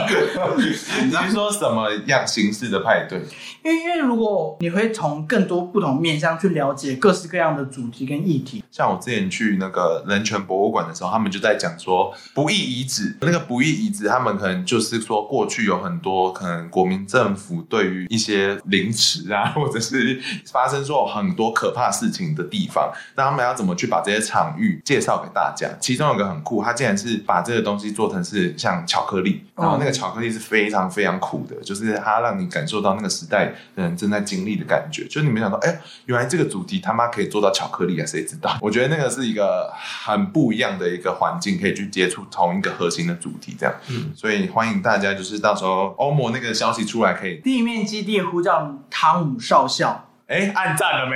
[1.04, 3.18] 你是说什么样形式的派对？
[3.62, 13.16] 因为因为如果你会从更多不同面向去了解各式各样的主题跟议题，像我之前去那个人权博物馆的时候，他们就在讲说不义遗址。
[13.20, 25.68] 那个不义遗址，他们可能就是说过去有很多可能国民政府对于一些凌迟啊，或者是发生说很多可怕事情的地方，那他们要怎么去把这些场域介绍给大家？
[25.80, 35.04] 其中有个很酷，他竟然是把这个东西做成是像巧克力，然后后那个巧克力是非常非常苦的，就是它让你感受到那个时代的人正在经历的感觉。
[35.06, 38.06] 就是你没想到，哎，原来这个主题他妈可以做到巧克力啊？
[38.06, 38.56] 谁知道？
[38.60, 43.74] 我觉得那个是一个很不一样的一个环境，可以去接触同一个核心的主题，这样。
[43.88, 50.02] 嗯，所以欢迎大家，就是到时候欧盟那个消息出来，可以地面基地呼叫汤姆少校。
[50.26, 51.14] 哎，按赞了没？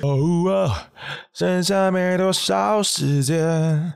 [0.00, 0.88] 哦啊，
[1.32, 3.94] 剩下没多少时间，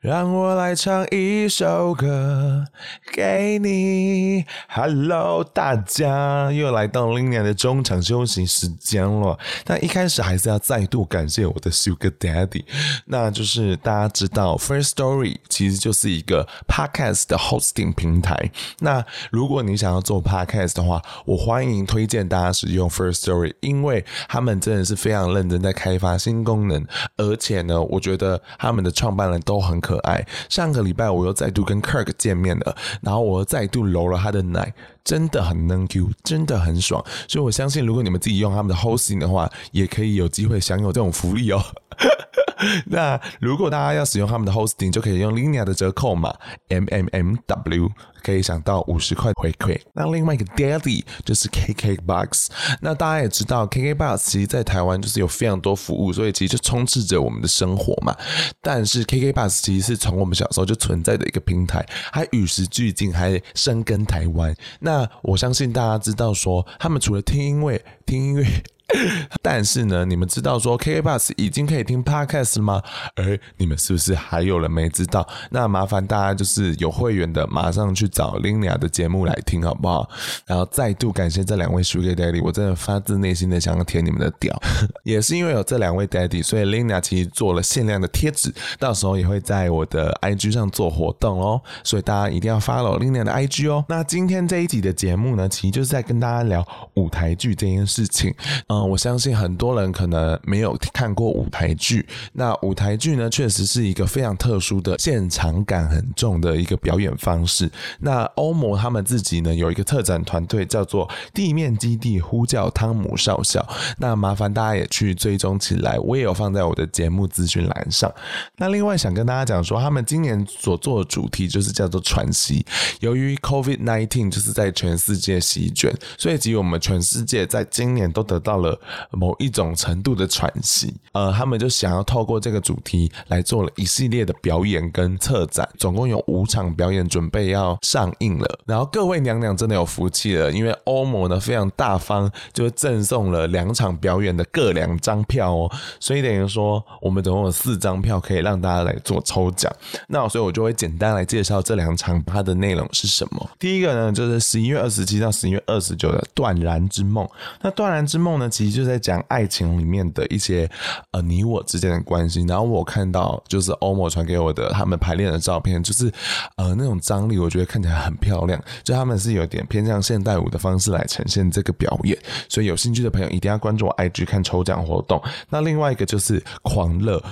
[0.00, 2.64] 让我来唱一首歌
[3.12, 4.44] 给你。
[4.68, 9.38] Hello，大家又来到今年的中场休息时间了。
[9.64, 12.64] 但一开始还是要再度感谢我的 Sugar Daddy，
[13.04, 18.50] 那就是大家知道 First Story 其实就是一个 Podcast 的 Hosting 平台。
[18.80, 22.72] 那如果你想要做 Podcast 的话，我欢迎推荐大家使。
[22.72, 26.84] 用 First Story，因为他们真的是非常认真在开发新功能，
[27.16, 30.26] 而且呢，我觉得他们的创办人都很可爱。
[30.48, 37.04] 上个礼拜我又再度跟 Kirk 见面了，然后我又再度揉了他的奶，真的很能 Q，真的很爽。
[37.28, 41.62] 所以我相信，如果你们自己用他们的 Hosting 的话，也可以有机会享有这种福利哦。
[42.86, 46.32] 那如果大家要使用他们的 hosting，就可以用 Linia 的折扣码
[46.68, 47.90] M M M W，
[48.22, 49.78] 可以享到五十块回馈。
[49.92, 52.46] 那另外一个 Daddy 就是 KKBOX。
[52.80, 58.16] 那大家也知道，KKBOX 其实在台湾就是有非常多服务，所以其实就充斥着我们的生活嘛。
[58.60, 64.54] 但是 KKBOX 其实是从我们小时候就存在的一个平台，还与时俱进，还深耕台湾。
[64.78, 68.44] 那那我相信大家知道说，他们除了听音乐，听音乐。
[69.42, 72.82] 但是呢，你们知道说 KK Bus 已经可以听 Podcast 了吗？
[73.16, 75.26] 而你们是不是还有人没知道？
[75.50, 80.08] 那麻烦大家就是有会员的，马上去找 Linia 的节目来听，好不好？
[80.46, 84.60] 然后再度感谢这两位 Sugar Daddy，我真的发自内心的想要舔你们的屌。
[85.04, 91.60] 也是因为有这两位 Daddy，所以 Linia 其实做了限量的贴纸，到时候也会在我的 IG 上做活动哦。
[91.82, 93.84] 所以大家一定要 follow Linia 的 IG 哦。
[93.88, 98.34] 那今天这一集的节目呢，其实就是在跟大家聊舞台剧这件事情。
[98.68, 98.81] 嗯。
[98.88, 102.06] 我相信很多人可能没有看过舞台剧。
[102.32, 107.70] 那舞台剧呢，确实是一个非常特殊的现场感很重的一个表演方式。
[108.00, 113.66] 那欧摩他们自己呢，有一个特展团队叫做地面基地呼叫汤姆少校。
[113.98, 118.12] 那麻烦大家也去追踪起来，我也有放在我的节目资讯栏上。
[118.56, 122.64] 那另外想跟大家讲说，他们今年所做的主题就是叫做喘息。
[123.00, 128.80] 由于 COVID-19 就是在全世界席卷，所以其实我们全世界在今年都得到了。
[129.10, 138.58] 某一种程度的喘息，呃，他们就想要透过这个主题来做了一系列的表演跟策展，总共有五场表演准备要上映了。
[138.64, 145.70] 然后各位娘娘真的有福气了，因为欧某呢非常大方，就赠送了两场表演的各两张票哦，
[146.00, 149.70] 所以等于说我们总共有四张票可以让大家来做抽奖。
[150.08, 153.50] 那所以我就会简单来介绍这两场它的内容是什么。
[153.58, 157.26] 第一个呢就是十一月二十七到十一月二十九的《断然之梦》。
[157.60, 160.70] 那《断然之梦》呢，其实就在讲爱情里面的一些
[161.10, 166.12] 呃你我之间的关系，然后我看到就是欧某传给我的他们排练的照片，就是
[166.56, 172.16] 呃那种张力，我觉得看起来很漂亮，就他们是有点偏向现代舞的方式来呈现这个表演，
[172.48, 175.20] 所以有兴趣的朋友一定要关注我 IG 看抽奖活动。
[175.48, 177.22] 那另外一个就是狂热。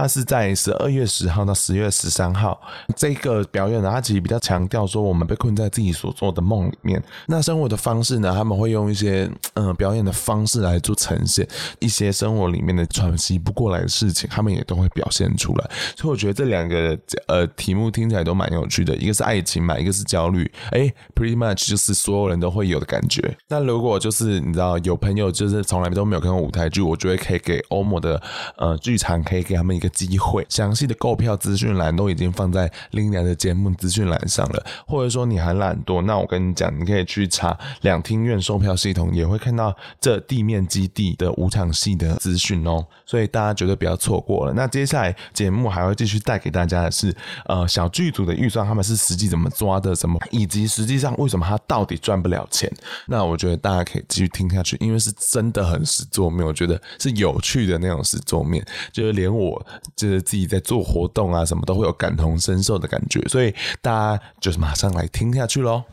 [0.00, 2.58] 他是在十二月十号到十月十三号
[2.96, 7.02] 这个表演呢，他其实比较强调说我们被困在自己所做的梦里面。
[7.26, 11.46] 那生活的方式呢，他们会用一些嗯、表演的方式来做呈现，
[11.80, 15.70] 一些生活里面的喘息不过来的事情，他们也都会表现出来。
[15.96, 20.50] 所以我觉得这两个呃题目听起来都蛮有趣的，一个是爱情嘛，一个是焦虑。
[20.70, 23.36] 哎，pretty much 就是所有人都会有的感觉。
[23.48, 28.22] 那如果就是你知道有朋友就是从来都没有看过舞台剧，我觉得可以给欧摩的
[28.56, 29.80] 呃剧场可以给他们。
[29.80, 34.64] 一个机会，详细的购票资讯栏都已经放在 Linia 的节目资讯栏上了。
[34.86, 42.84] 或者说你还懒惰，那我跟你讲，你可以去查两厅院售票系统，也会看到这地面基地的五场戏的资讯哦。
[43.04, 44.52] 所以大家绝对不要错过了。
[44.54, 47.14] 那接下来节目还会继续带给大家的是，
[47.46, 52.70] 呃，小剧组的预算他们是实际怎么抓的，怎么以及实际上为什么他到底赚不了钱？
[53.06, 59.60] 那我觉得大家可以继续听下去，因为是真的很实做面，我觉得是有趣的那种实做面，就是连我。
[59.96, 65.84] 就是自己在做活动啊，什么都会有感同身受的感觉，所以大家就是马上来听下去喽。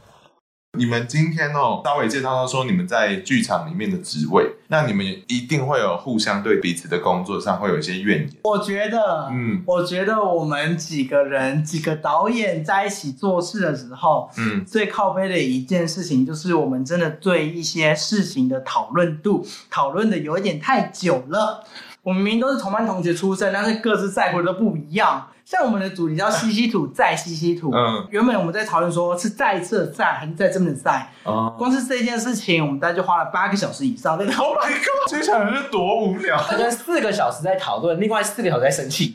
[0.77, 8.29] 你们今天哦，稍微介绍到说你们在剧场里面的职位，那你们一定会有互相对彼此的工作上会有一些怨言。
[8.43, 21.63] 我觉得，嗯，我觉得我们几个人几个导演在一起做事的时候，嗯，最靠背的一件事情就是我们真的对一些事情的讨论度讨论的有一点太久了。
[22.07, 25.27] 我们明明都是同班同学出身，但是各自在乎的都不一样。
[25.43, 34.55] 像我们的主题叫西西土在西西土，嗯，原本我们在讨论说是在这在还是在这边的在，哦，光是这件事情，我们大概就花了八个小时以上在讨论。
[34.55, 39.13] Oh my god，接下来是多无聊，大概四个小时在讨论，另外四个小时在生气。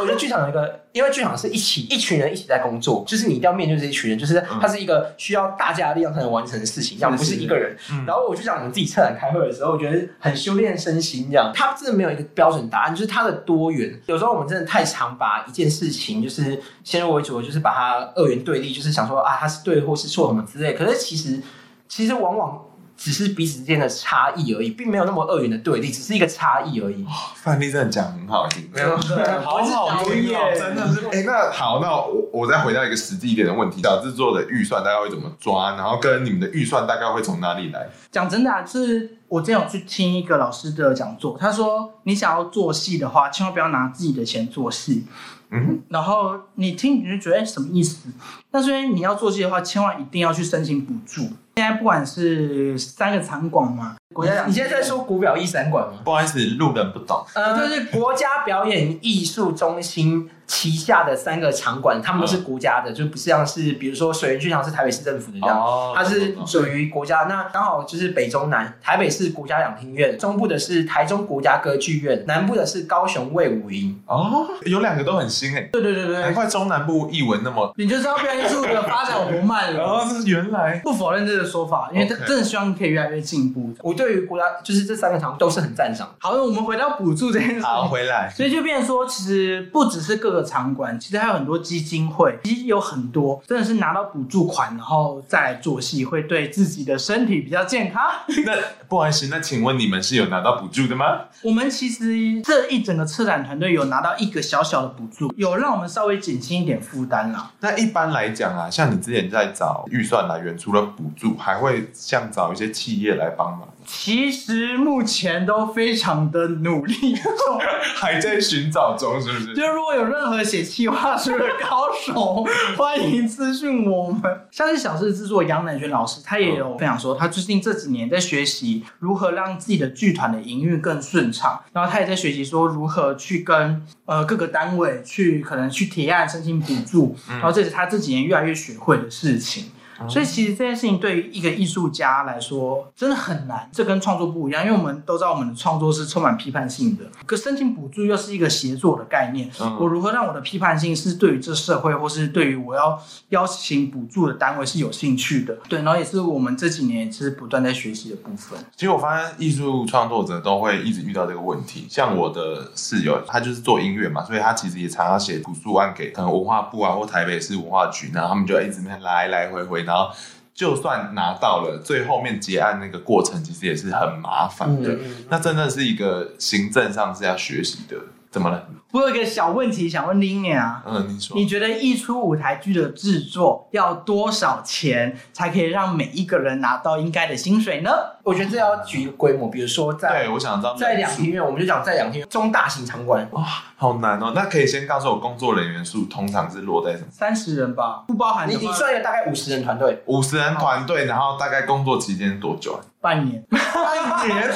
[0.00, 7.76] 我觉得剧场有一个，因为剧场是一起一群人一起在工作，就是你一定要面对这一群人，就是它是一个需要大家的力量才能完成的事情，这样不是一个人。
[8.06, 13.98] 然后我就讲我们自己策展开会的时候，我觉得很修炼身心，这样它真的没有一个标准答案，就是它的多元。
[14.06, 20.74] 有时候我们真的太常把一件事情就是先入为主，就是把它二元对立，就是想说啊它是对或是错什么之类。
[20.74, 21.40] 可是其实
[21.88, 22.60] 其实往往。
[22.96, 27.04] 只是彼此之间的差异而已，并没有那么二元的对立，只是一个差异而已。
[27.36, 31.06] 范例真的讲很好听，没有对，好好听哦，真的是。
[31.06, 35.74] 哎、欸，那好，那我我再回到一个实际一点的问题，小制作的预算大概会怎么抓？
[35.76, 37.88] 然后跟你们的预算大概会从哪里来？
[38.10, 45.06] 讲真的、啊，就是我之前有去听一个老师的讲座，他说你想要做戏的话，千万不要拿自己的钱做戏。
[45.50, 48.08] 嗯，然后你听你就觉得哎，什么意思？
[48.50, 51.28] 那所以你要做戏的话，千万一定要去申请补助。
[51.56, 56.00] 现在不管是三个场馆嘛，国家，你现在在说古表艺展馆吗？
[56.04, 57.24] 不好意思，路人不懂。
[57.34, 60.28] 呃，就是国家表演艺术中心。
[60.46, 67.24] 旗下的三个场馆，他们都是国家的，嗯、就不是像是比如说水源剧场是台北市政府的这样，哦、它是属于国家。
[67.28, 74.00] 那刚好就是北中南，台北市国家两厅院，中部的是台中国家歌剧院，南部的是高雄卫武营。
[74.06, 75.70] 哦，有两个都很新诶。
[75.72, 79.82] 对对对对，难怪中南部艺文那么，你就知道表演艺术的发展有多慢了。
[79.84, 83.72] 哦，这是原来不否认这个说法，因为他真的希望可以越来越进步。
[83.82, 86.14] 我对于国家就是这三个场都是很赞赏。
[86.18, 87.60] 好，那我们回到补助这件事。
[87.62, 88.30] 好，回来。
[88.34, 91.14] 所以就变成说，其实不只是各个场馆，其实。
[91.24, 98.02] 还有很多基金会，其实有很多真的是拿到补助款，然后再做戏，会对自己的身体比较健康。
[98.44, 98.52] 那
[98.86, 101.20] 不好意思，那请问你们是有拿到补助的吗？
[101.42, 107.50] 我们其实这一整个策展团队有拿到一个小小的补助，有让我们稍微减轻一点负担啦。
[107.60, 113.66] 那一般来讲啊，像你之前在找预算来源，除了补助，还会像找一些企业来帮忙？
[113.86, 117.58] 其实目前都非常的努力中，
[117.96, 119.54] 还在寻找中，是不是？
[119.54, 122.44] 就如果有任何写企划书的高手，
[122.76, 124.22] 欢迎私讯我们。
[124.50, 139.66] 像是小事制作杨乃轩老师，他也有分享说，他最近这几年在学习如何让自己的剧团的营运更顺畅，然后他也在学习说如何去跟呃各个单位去可能去提案申请补助，然后这是他这几年越来越学会的事情。
[140.08, 149.50] 所以其实这件事情对于一个艺术家来说真的很难，这跟创作不一样，因为我们都知道我们的创作是充满批判性的，可申请补助又是一个协作的概念。
[149.78, 155.56] 我如何让我的批判性是对于这社会，或是对于我要邀请补助的单位是有兴趣的？
[155.68, 158.58] 对，然后也是我们这几年其实不断在学习的部分。
[158.74, 170.10] 其实我发现艺术创作者都会一直遇到这个问题，像我的室友，他就是做音乐嘛，所以他其实也常常写补助案给可能文化部啊或台北市文化局，然后他们就一直在来来回回，然后。
[170.56, 174.96] 就算拿到了，最后面结案那个过程其实也是很麻烦的。
[175.28, 177.96] 那真的是一个行政上是要学习的。
[178.30, 178.64] 怎么了？
[178.92, 180.84] 我有一个小问题想问 Linia 啊。
[180.86, 181.36] 嗯，你说。
[181.36, 187.90] 你觉得一出舞台剧的制作要多少钱才可以让每一个人拿到应该的薪水呢？
[188.24, 193.28] 我觉得这要举一个规模，比如说在对，我想知道在两厅院，我们就讲在两厅院中大型场馆。
[193.32, 193.44] 哇，
[193.76, 194.32] 好难哦。
[194.34, 197.06] 那可以先告诉我工作人员数通常是落在什么？
[197.10, 198.56] 三十人吧，不包含你。
[198.56, 200.02] 你算一个大概五十人团队。
[200.06, 202.80] 五十人团队，然后大概工作期间多久啊？
[203.04, 204.50] 半年，半年，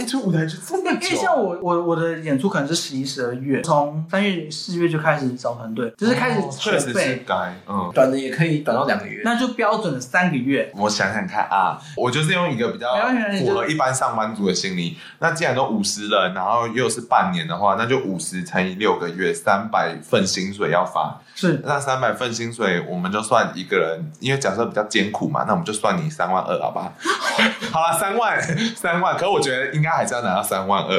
[0.00, 1.06] 一出舞台就这么久。
[1.06, 7.22] 因为像我，我我的演出可能是十一、十二月，从三月、四月就开始找团队，就是开始准备。
[7.24, 10.72] 该，嗯，短的也可以短到两个月，那就标准的三个月。
[10.74, 12.92] 我想想看啊，我就是用一个比较
[13.38, 14.98] 符合一般上班族的心理。
[15.20, 21.20] 那既然都五十人，然后又是半年的话，那就五十乘以六个月，三百份薪水要发。
[21.34, 26.92] 是，那三百份薪水，我们就算一个人，因为假设比较艰苦嘛，那我们就算你三万二，好吧
[27.72, 27.80] 好？
[27.80, 27.84] 好。
[27.84, 28.40] 啊，三万，
[28.74, 30.98] 三万，可我觉得应该还是要拿到三万二，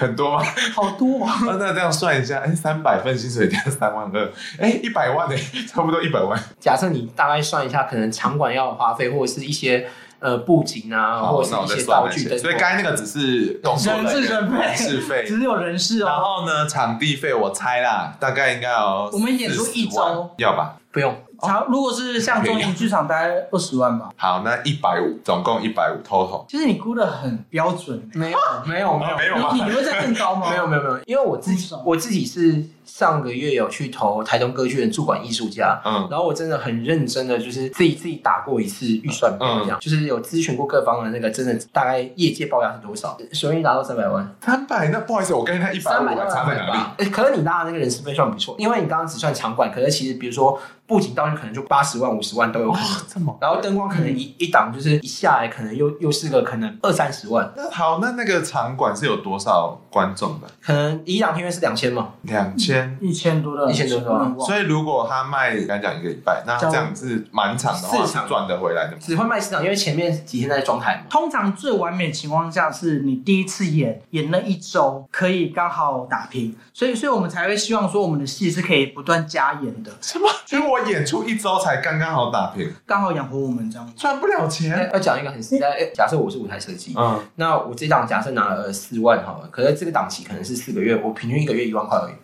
[0.00, 0.44] 很多吗？
[0.74, 1.38] 好多啊！
[1.58, 5.36] 那这样算一下，哎，三百份薪水加三万二，哎，一百万呢，
[5.68, 6.36] 差不多一百万。
[6.58, 9.86] 假设你大概算一下，可能场馆要花费，或者是一些
[10.24, 16.06] 呃布景啊，或者是一些道具的，所以刚才那个只是人事费，人事费，只有人事哦。
[16.06, 20.76] 然后呢，场地费我猜啦，大概应该要我们演出一周要吧。
[20.90, 21.14] 不用。
[21.38, 24.08] 好，如果是像中影剧场，大概二十万吧。
[24.16, 26.46] 好，那一百五，总共一百五 total。
[26.48, 28.08] 其实你估的很标准。
[28.14, 29.50] 没有，没有，没有，没有吗？
[29.52, 30.48] 你你会再更高吗？
[30.48, 32.64] 没有，没有，没有，因为我自己，我自己是。
[32.84, 43.16] 上个月有去投台东歌剧院驻馆艺术家，嗯，然后我真的很认真的，就是自己自己打过一次预算表，这样，就是有咨询过各方的那个，真的大概业界报价是多少？
[43.32, 44.88] 首映达到三百万，三百？
[44.88, 47.04] 那不好意思，我跟他一百五还差在哪里？
[47.04, 57.50] 哎，可是你拉的那个人事费算不错，因为你刚刚只算场馆，可是其实比如说布景道具可能就八十万、五十万都有可能，这么，然后灯光可能一一档就是一下来，可能又又是个可能二三十万。
[57.56, 60.46] 那好，那那个场馆是有多少观众的？
[60.60, 62.10] 可能一两天是两千嘛？
[62.22, 63.70] 两千，一千多的。
[63.70, 68.96] 一千多万，所以如果他卖，刚讲一个礼拜，那这样子满场的话，赚得回来的。
[69.00, 71.02] 只会卖市场，因为前面几天在状态嘛。
[71.08, 79.90] 通常最完美情况下是你第一次演，演那一周可以刚好打平，所以所以我们才会希望说我们的戏是可以不断加演的。
[80.00, 80.28] 什么？
[80.46, 84.90] 所以我演出一周才刚刚好打平，刚好养活我们这样，赚不了钱。
[84.92, 92.14] 要讲一个很实在，假设我是舞台设计，嗯，那我这档假设拿了四万好了，可是这个档期可能是四个月，我平均一个月一万块而已。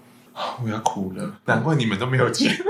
[0.63, 2.55] 我要哭了，难怪你们都没有钱。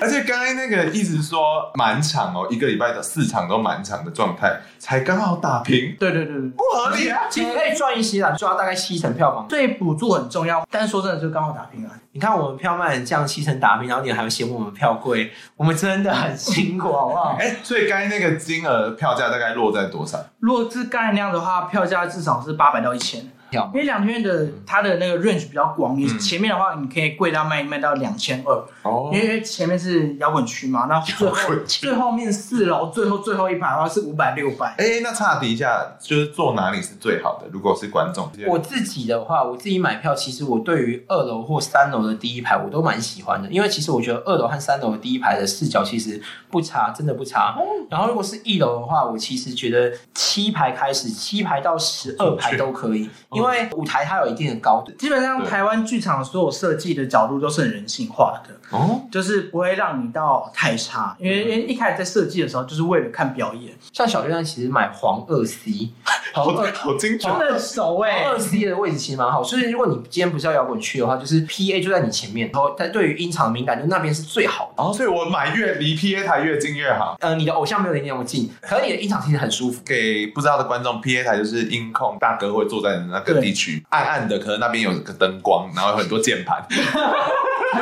[0.00, 5.94] 而且刚才那个一直说满场哦，一个礼拜的四场都满场的状态，才刚好打平。
[5.98, 7.22] 对对对对，不合理啊！
[7.30, 9.48] 其实可以赚一些啦，赚大概七成票房。
[9.48, 11.90] 所以补助很重要，但是说真的，就刚好打平啊。
[12.12, 17.36] 你看我们票卖这样七成打平，然后你还要嫌我们票贵，我们真的很辛苦，好不好？
[17.40, 20.18] 哎，所以刚才那个金额票价大概落在多少？
[20.40, 23.24] 如果是刚才那样的话，票价至少是八百到一千。
[23.50, 31.36] 因为两天的它的那个 range 比较广，你前面的话你可以贵到卖卖到两千二，哦，因为前面是摇滚区嘛，那最后
[31.66, 34.74] 最后面四楼最后最后一排的话是五百六百。
[34.78, 37.48] 哎，那差底一下，就是坐哪里是最好的？
[37.50, 46.20] 如果是观众，我自己的话，我自己买票，其实我对于二楼或三楼的第一排我都蛮喜欢的，因为其实我觉得二楼和三楼的第一排的视角其实
[46.50, 47.56] 不差，真的不差。
[47.88, 53.08] 然后如果是一楼的话，我其实觉得七排开始，七排到十二排都可以。
[53.38, 63.74] 因为舞台它有一定的高度，基本上台湾剧场所有设计的角度都是很人性化的，哦，就是不会让你到太差，因为因为一开始在设计的时候就是为了看表演。
[63.92, 65.90] 像小巨蛋其实买黄二 C，
[66.34, 74.82] 好好精准，真的熟哎，黄二 C 的位置其实蛮好，所以如果你今天不是要摇滚区的话，就是 PA 就在你前面，然后它对于音场敏感，就那边是最好的。
[74.82, 77.16] 哦，所以我买越离 PA 台越近越好。
[77.20, 79.82] 呃，你的偶像没有离你那么近，可是你的音场其实很舒服。
[79.84, 83.84] 给不知道的观众，PA 台就是音控大哥会坐在那个地区。
[83.90, 86.66] 暗暗的，可能那边有个灯光，然后有很多键盘。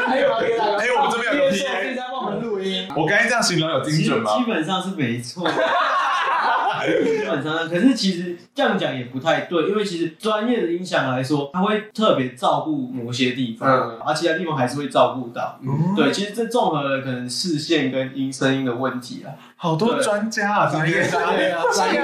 [0.06, 2.88] 还有哎，我们这边有 PA 在帮我们录音。
[2.96, 4.36] 我刚才这样形容有精准吗？
[4.36, 5.48] 基本上是没错。
[6.86, 15.58] 基本上，可是其实这样讲也不太对，因为其实专业的音响来说，它会特别照顾某些地方，嗯、而其他地方还是会照顾到。
[15.62, 19.34] 嗯、对，其实这综合了可能视线跟音声音的问题啊。
[19.56, 22.00] 好多专家啊，专业专业啊， 专业。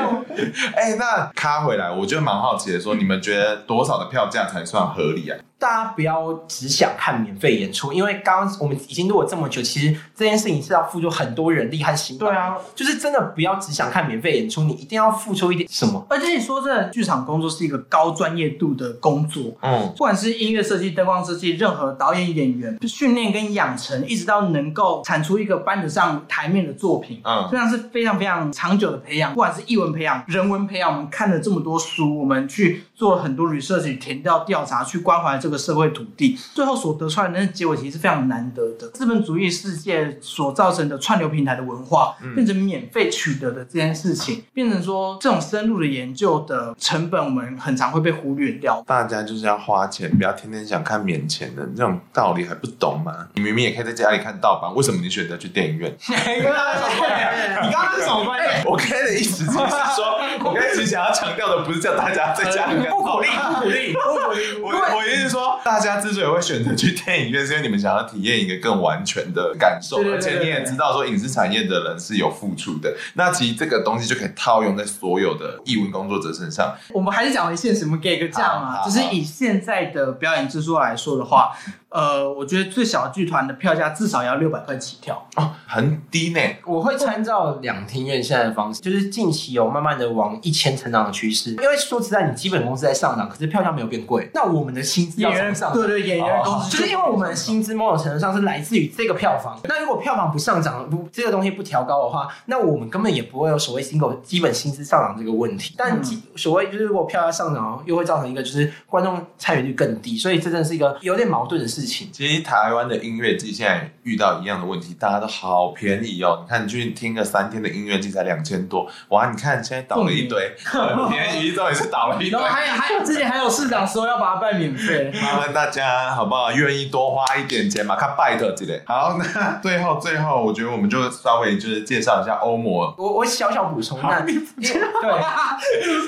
[0.74, 5.38] 哎，那卡回来，我觉得蛮好奇的说，说你们觉得多少的票价才算合理啊？
[5.58, 12.18] 大家不要只想看免费演出，因为刚刚我们已经录了这么久，其实这件事情是要付出很多人力和心。
[12.18, 16.04] 对啊，就是真的不要只想看免费演出，你一定要付出一点什么。
[16.10, 29.32] 而且你说这剧场工作是一个高专业度的工作，嗯，不管是音乐设计、灯光设计，任何导演、演员训练跟养成，一直到能够产出一个搬得上台面的作品，嗯，这样是非常非常长久的培养。
[29.32, 36.38] 不管是译文培养、人文培养，我们看了这么多书，我们去做了很多 research、填调调查，去关怀这个社会土地。
[36.54, 38.88] 最后所得出来的那结果其实是非常难得的。
[38.90, 48.82] 资本主义世界所造成的串流平台的文化，变成免费取得的这件事情，变成说这种深入的研究的成本，我们很常会被忽略掉。
[48.86, 53.28] 大家就是要花钱，不要天天想看免钱的，这种道理还不懂吗？
[53.34, 55.94] 你明明也可以在家里看盗版，为什么你选择去电影院？
[57.62, 58.62] 你刚刚是什么观点？
[58.64, 64.62] 我刚才的意思就是说，我刚才想要强调的不是叫大家在家里看，不鼓励，不鼓励，不鼓励。
[64.62, 72.94] 我我意思是说，大家之所以会选择去电影院，是因为你们想要体验一个更完全的感受，而且你也知道说影视产业的人是有付出的。
[73.14, 76.74] 那其实这个东西就可以套用在所有的艺文工作者身上。
[76.90, 81.52] 我们还是讲回现实，我们给个价嘛，就是以现在的表演制作来说的话。
[81.92, 86.40] 呃，我觉得最小剧团的票价至少要六百块起跳哦，很低呢。
[86.64, 91.50] 我会参照两厅院现在的方式，就是近期有慢慢的往一千成长的趋势。
[91.50, 95.72] 因为说实在，你基本工资在上涨，可是票价没有变贵，那我们的薪资要上涨？
[95.74, 99.60] 对对，演员工资就是因为我们的薪资某种程度上是来自于这个票房。
[99.64, 105.74] 那如果票房不上涨，不这个东西不调高的话，那我们根本也不会有所谓薪狗基本薪资上涨这个问题。
[105.76, 106.00] 但
[106.36, 111.81] 所谓就是如果票价上涨，又会造成一个就是观众参与率更低，所以这真的是一个有点矛盾的事情。
[111.82, 112.08] 事情。
[112.12, 116.40] 其实台湾的音乐季现在遇到一样的问题，大家都好便宜哦。
[116.44, 119.28] 你看，你去听个三天的音乐季才两千多，哇！
[119.28, 122.38] 你看现在倒了一堆，很便宜，到底是倒了一堆。
[122.38, 126.52] 然后还有还有之前还有市长说要把它办免费，麻烦大家好不好？
[126.52, 127.96] 愿意多花一点钱嘛？
[127.96, 128.80] 看拜托之类。
[128.86, 132.94] 好，那最后最后，我觉得我们就稍微就是介绍一下欧摩。
[132.96, 134.38] 我我小小补充，那对，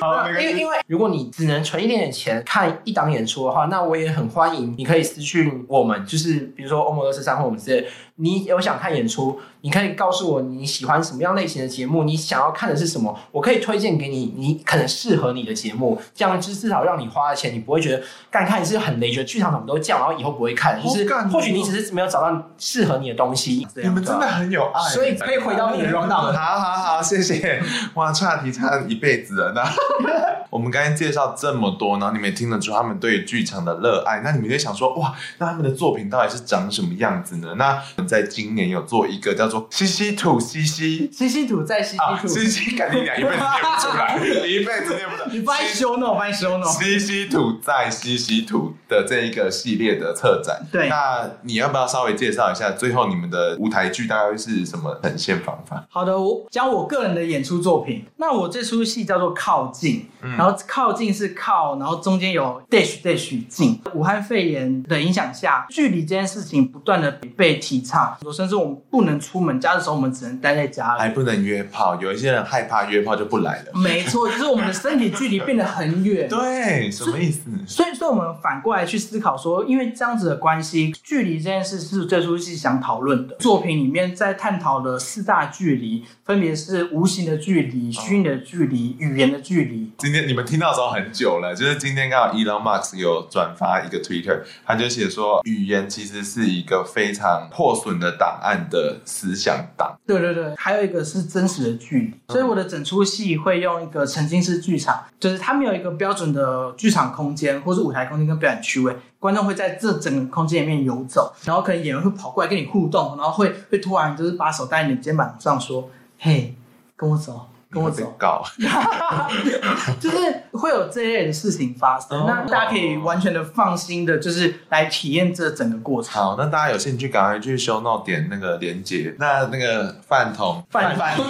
[0.00, 7.86] 好，因为 因为如果你只能存一点点钱看一档演出的话，那我也很欢迎，你可以私讯我们，就是比如说欧盟二十三或我们之类，
[8.16, 23.66] 你有想看演出，你可以告诉我你喜欢什么样类型的节目，你想要看的是什么，我可以推荐给你，你可能适合你的节目，这样就至少让你花的钱，你不会觉得干看你是很累，觉得剧场怎么都这样，然后以后不会看，就是或许你只是没有找到适合你的东西。
[23.76, 26.32] 你们真的很有爱，所以可以回到你的 rundown。
[26.32, 27.62] 好好好，谢谢。
[27.94, 29.64] 哇，差题差一辈子了那。
[30.54, 37.56] 我们刚才介绍这么多，然后你们也听得出他们对剧场的热爱，那你们就想说，哇，那他们的作品到底是长什么样子呢？
[37.56, 45.28] 那在今年有做一个叫做西西土西西西西土在西西土西西，赶紧讲，一辈子念不出来，你一辈子念不出来。
[45.32, 46.70] 你翻译修诺，翻译修诺。
[46.70, 55.84] 西西土在西西土的这一个系列的策展，对，那你要不要稍微介绍一下，最后你们的舞台剧大概会是什么呈现方法？
[55.90, 58.04] 好的，我讲我个人的演出作品。
[58.18, 63.80] 那我这出戏叫做靠近，嗯、然后靠近是靠，然后中间有 dash dash 近。
[63.94, 71.98] 武汉肺炎的影响下，距离这件事情不断的被提倡，甚至我们不能出门，家的时候我们只能待在家里，还不能约炮。
[71.98, 73.72] 有一些人害怕约炮就不来了。
[73.72, 76.28] 没错，就是我们的身体距离变得很远。
[76.28, 77.48] 对，什么意思？
[77.66, 83.34] 所以说，我们反过来去思考说，因为这样子的关系，距离这件事是最初是想讨论的。
[83.36, 89.90] 作品里面在探讨的四大距离，分别是无形的距离、虚拟的距离、语言的距离。
[89.96, 99.96] 今天你你们听到的时候很久了，就是今天刚好 Elon Musk 有转发一个 Twitter，他就写说，语言其实是一个非常破损的档案的思想档。
[100.04, 102.32] 对对对，还有一个是真实的距离。
[102.32, 116.56] 所以我的整出戏会用一个沉浸式剧场，就是他们有一个标准的剧场空间，或是舞台空间跟表演区位，观众会在这整个空间里面游走，然后可能演员会跑过来跟你互动，然后会会突然就是把手搭在你的肩膀上说：“嘿，
[116.96, 118.14] 跟我走。”跟我走，
[120.00, 120.16] 就是
[120.52, 126.14] 会有这一类的事情发生，哦、那大家可以完全的放心的，就是来体验这整个过程。
[126.14, 129.14] 好，那大家有兴趣赶快去 show note 点那个连接。
[129.18, 131.16] 那那个饭桶，饭饭。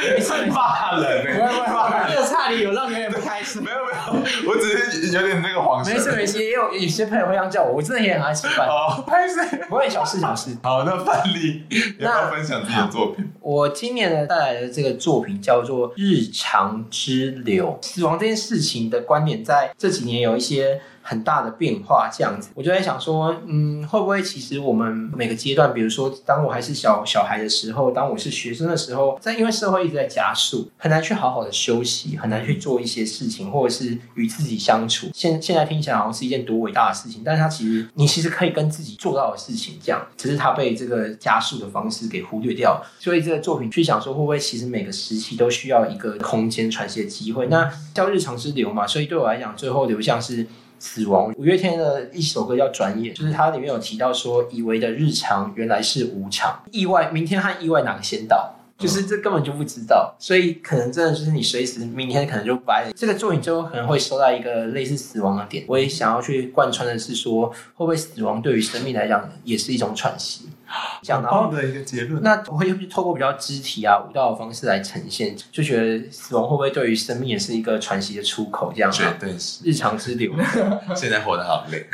[0.00, 3.62] 你是骂人，不会不会，这个差点有让你有点不开心。
[3.62, 3.92] 没有没
[4.44, 5.92] 有，我只是有点那个黄色。
[5.92, 8.66] 没事没事，也有有些朋友会这样叫我，我真的也很爱吃饭。
[8.68, 10.56] 哦，拍摄，不会小事小事。
[10.62, 11.64] 好，那范例
[11.98, 13.30] 要不要分享自己的作品？
[13.40, 17.78] 我今年呢带来的这个作品叫做《日常之流》。
[17.86, 20.80] 死亡这件事情的观点，在这几年有一些。
[21.02, 35.08] 很大的变化，这样子，我就在想说，嗯，会不会其实我们每个阶段，比如说，当我还是小小孩的时候，当我是学生的时候，在因为社会一直在加速，很难去好好的休息，很难去做一些事情，或者是与自己相处。
[35.14, 42.82] 现现在听起来好像是一件多伟大的事情，但是它其实你其实可以跟自己做到的事情，这样，只是它被这个加速的方式给忽略掉。
[42.98, 47.46] 所以这个作品去想说，会不会其实每个时期都需要一个空间喘息的机会？
[47.48, 50.46] 那叫日常之流嘛，所以对我来讲，最后流向是。
[50.82, 51.30] 死亡。
[51.36, 58.56] 五月天的一首歌叫《转眼》，就是它里面有提到说，以为的日常原来是无常，意外，明天和意外哪个先到？
[58.80, 62.92] 就是这根本就不知道，所以可能真的就是你随时明天可能就白了。
[62.96, 65.64] 这个作品最后可能会收到一个类似死亡的点。
[65.68, 70.48] 我也想要去贯穿的是说，会不会死亡对于生命来讲也是一种喘息？
[71.02, 72.22] 这样，然后的一个结论。
[72.22, 78.72] 那我会透过比较肢体啊、舞蹈的方式来呈现，就觉得死亡会不会对于生命也是一个喘息的出口？
[78.74, 80.32] 这样，绝对是日常之流。
[80.94, 81.86] 现在活得好累，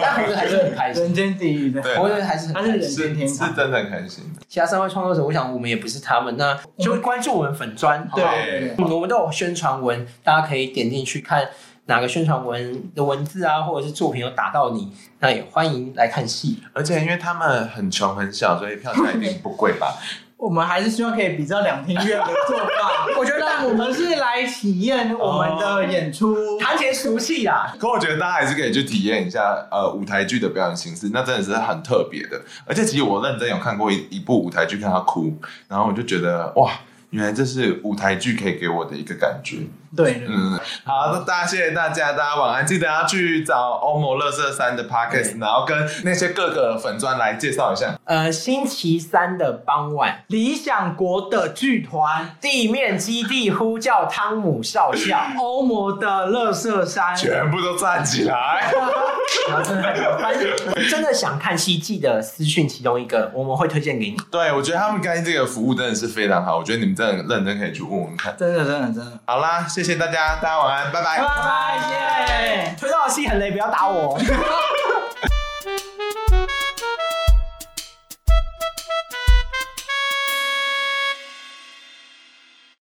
[0.00, 1.02] 但活着还是很开心。
[1.02, 4.24] 人间地狱的，活着还是很开心，是人间天堂，是真的很开心。
[4.48, 11.48] 其他三位创作者，我想我们也不是他们，那就会关注我们粉专，对，我们都有宣传文，大家可以点进去看。
[11.86, 16.62] 哪个宣传文的文字啊，或者是作品有打到你，那也欢迎来看戏。
[16.72, 19.94] 而且因为他们很穷很小，所以票价一定不贵吧？
[20.36, 23.06] 我们还是希望可以比较两厅院的做法。
[23.16, 27.72] 我觉得我们是来体验我们的演出，谈钱俗气啦。
[27.78, 32.40] 可我觉得大家还是可以去体验一下呃舞台剧的表演形式，那真的是很特别的。
[32.66, 35.32] 而且其实我认真有看过一一部舞台剧，看他哭，
[35.68, 36.72] 然后我就觉得哇，
[37.10, 39.58] 原来这是舞台剧可以给我的一个感觉。
[39.96, 40.26] 对的。
[40.28, 42.66] 嗯，好，那大家谢谢大家，大家晚安。
[42.66, 47.94] 记得要去找欧摩乐色山的 podcast，然后跟那些各个粉砖来介绍一下。
[48.04, 58.72] 呃，星期三的傍晚，理想国的剧团地面基地呼叫汤姆少校，欧摩的乐色山，全部都站起来。
[60.90, 64.16] 真的想看戏，记得私讯其中一个，我们会推荐给你。
[64.30, 68.34] 对，我觉得他们刚才这个服务真的是非常好，我觉得你们真的认真可以去问问看。
[68.36, 69.18] 真的，真的，真的。
[69.24, 72.74] 好啦，谢谢谢大家，大家晚安，拜拜，拜拜，耶！
[72.78, 74.16] 推到我戏很累，不要打我。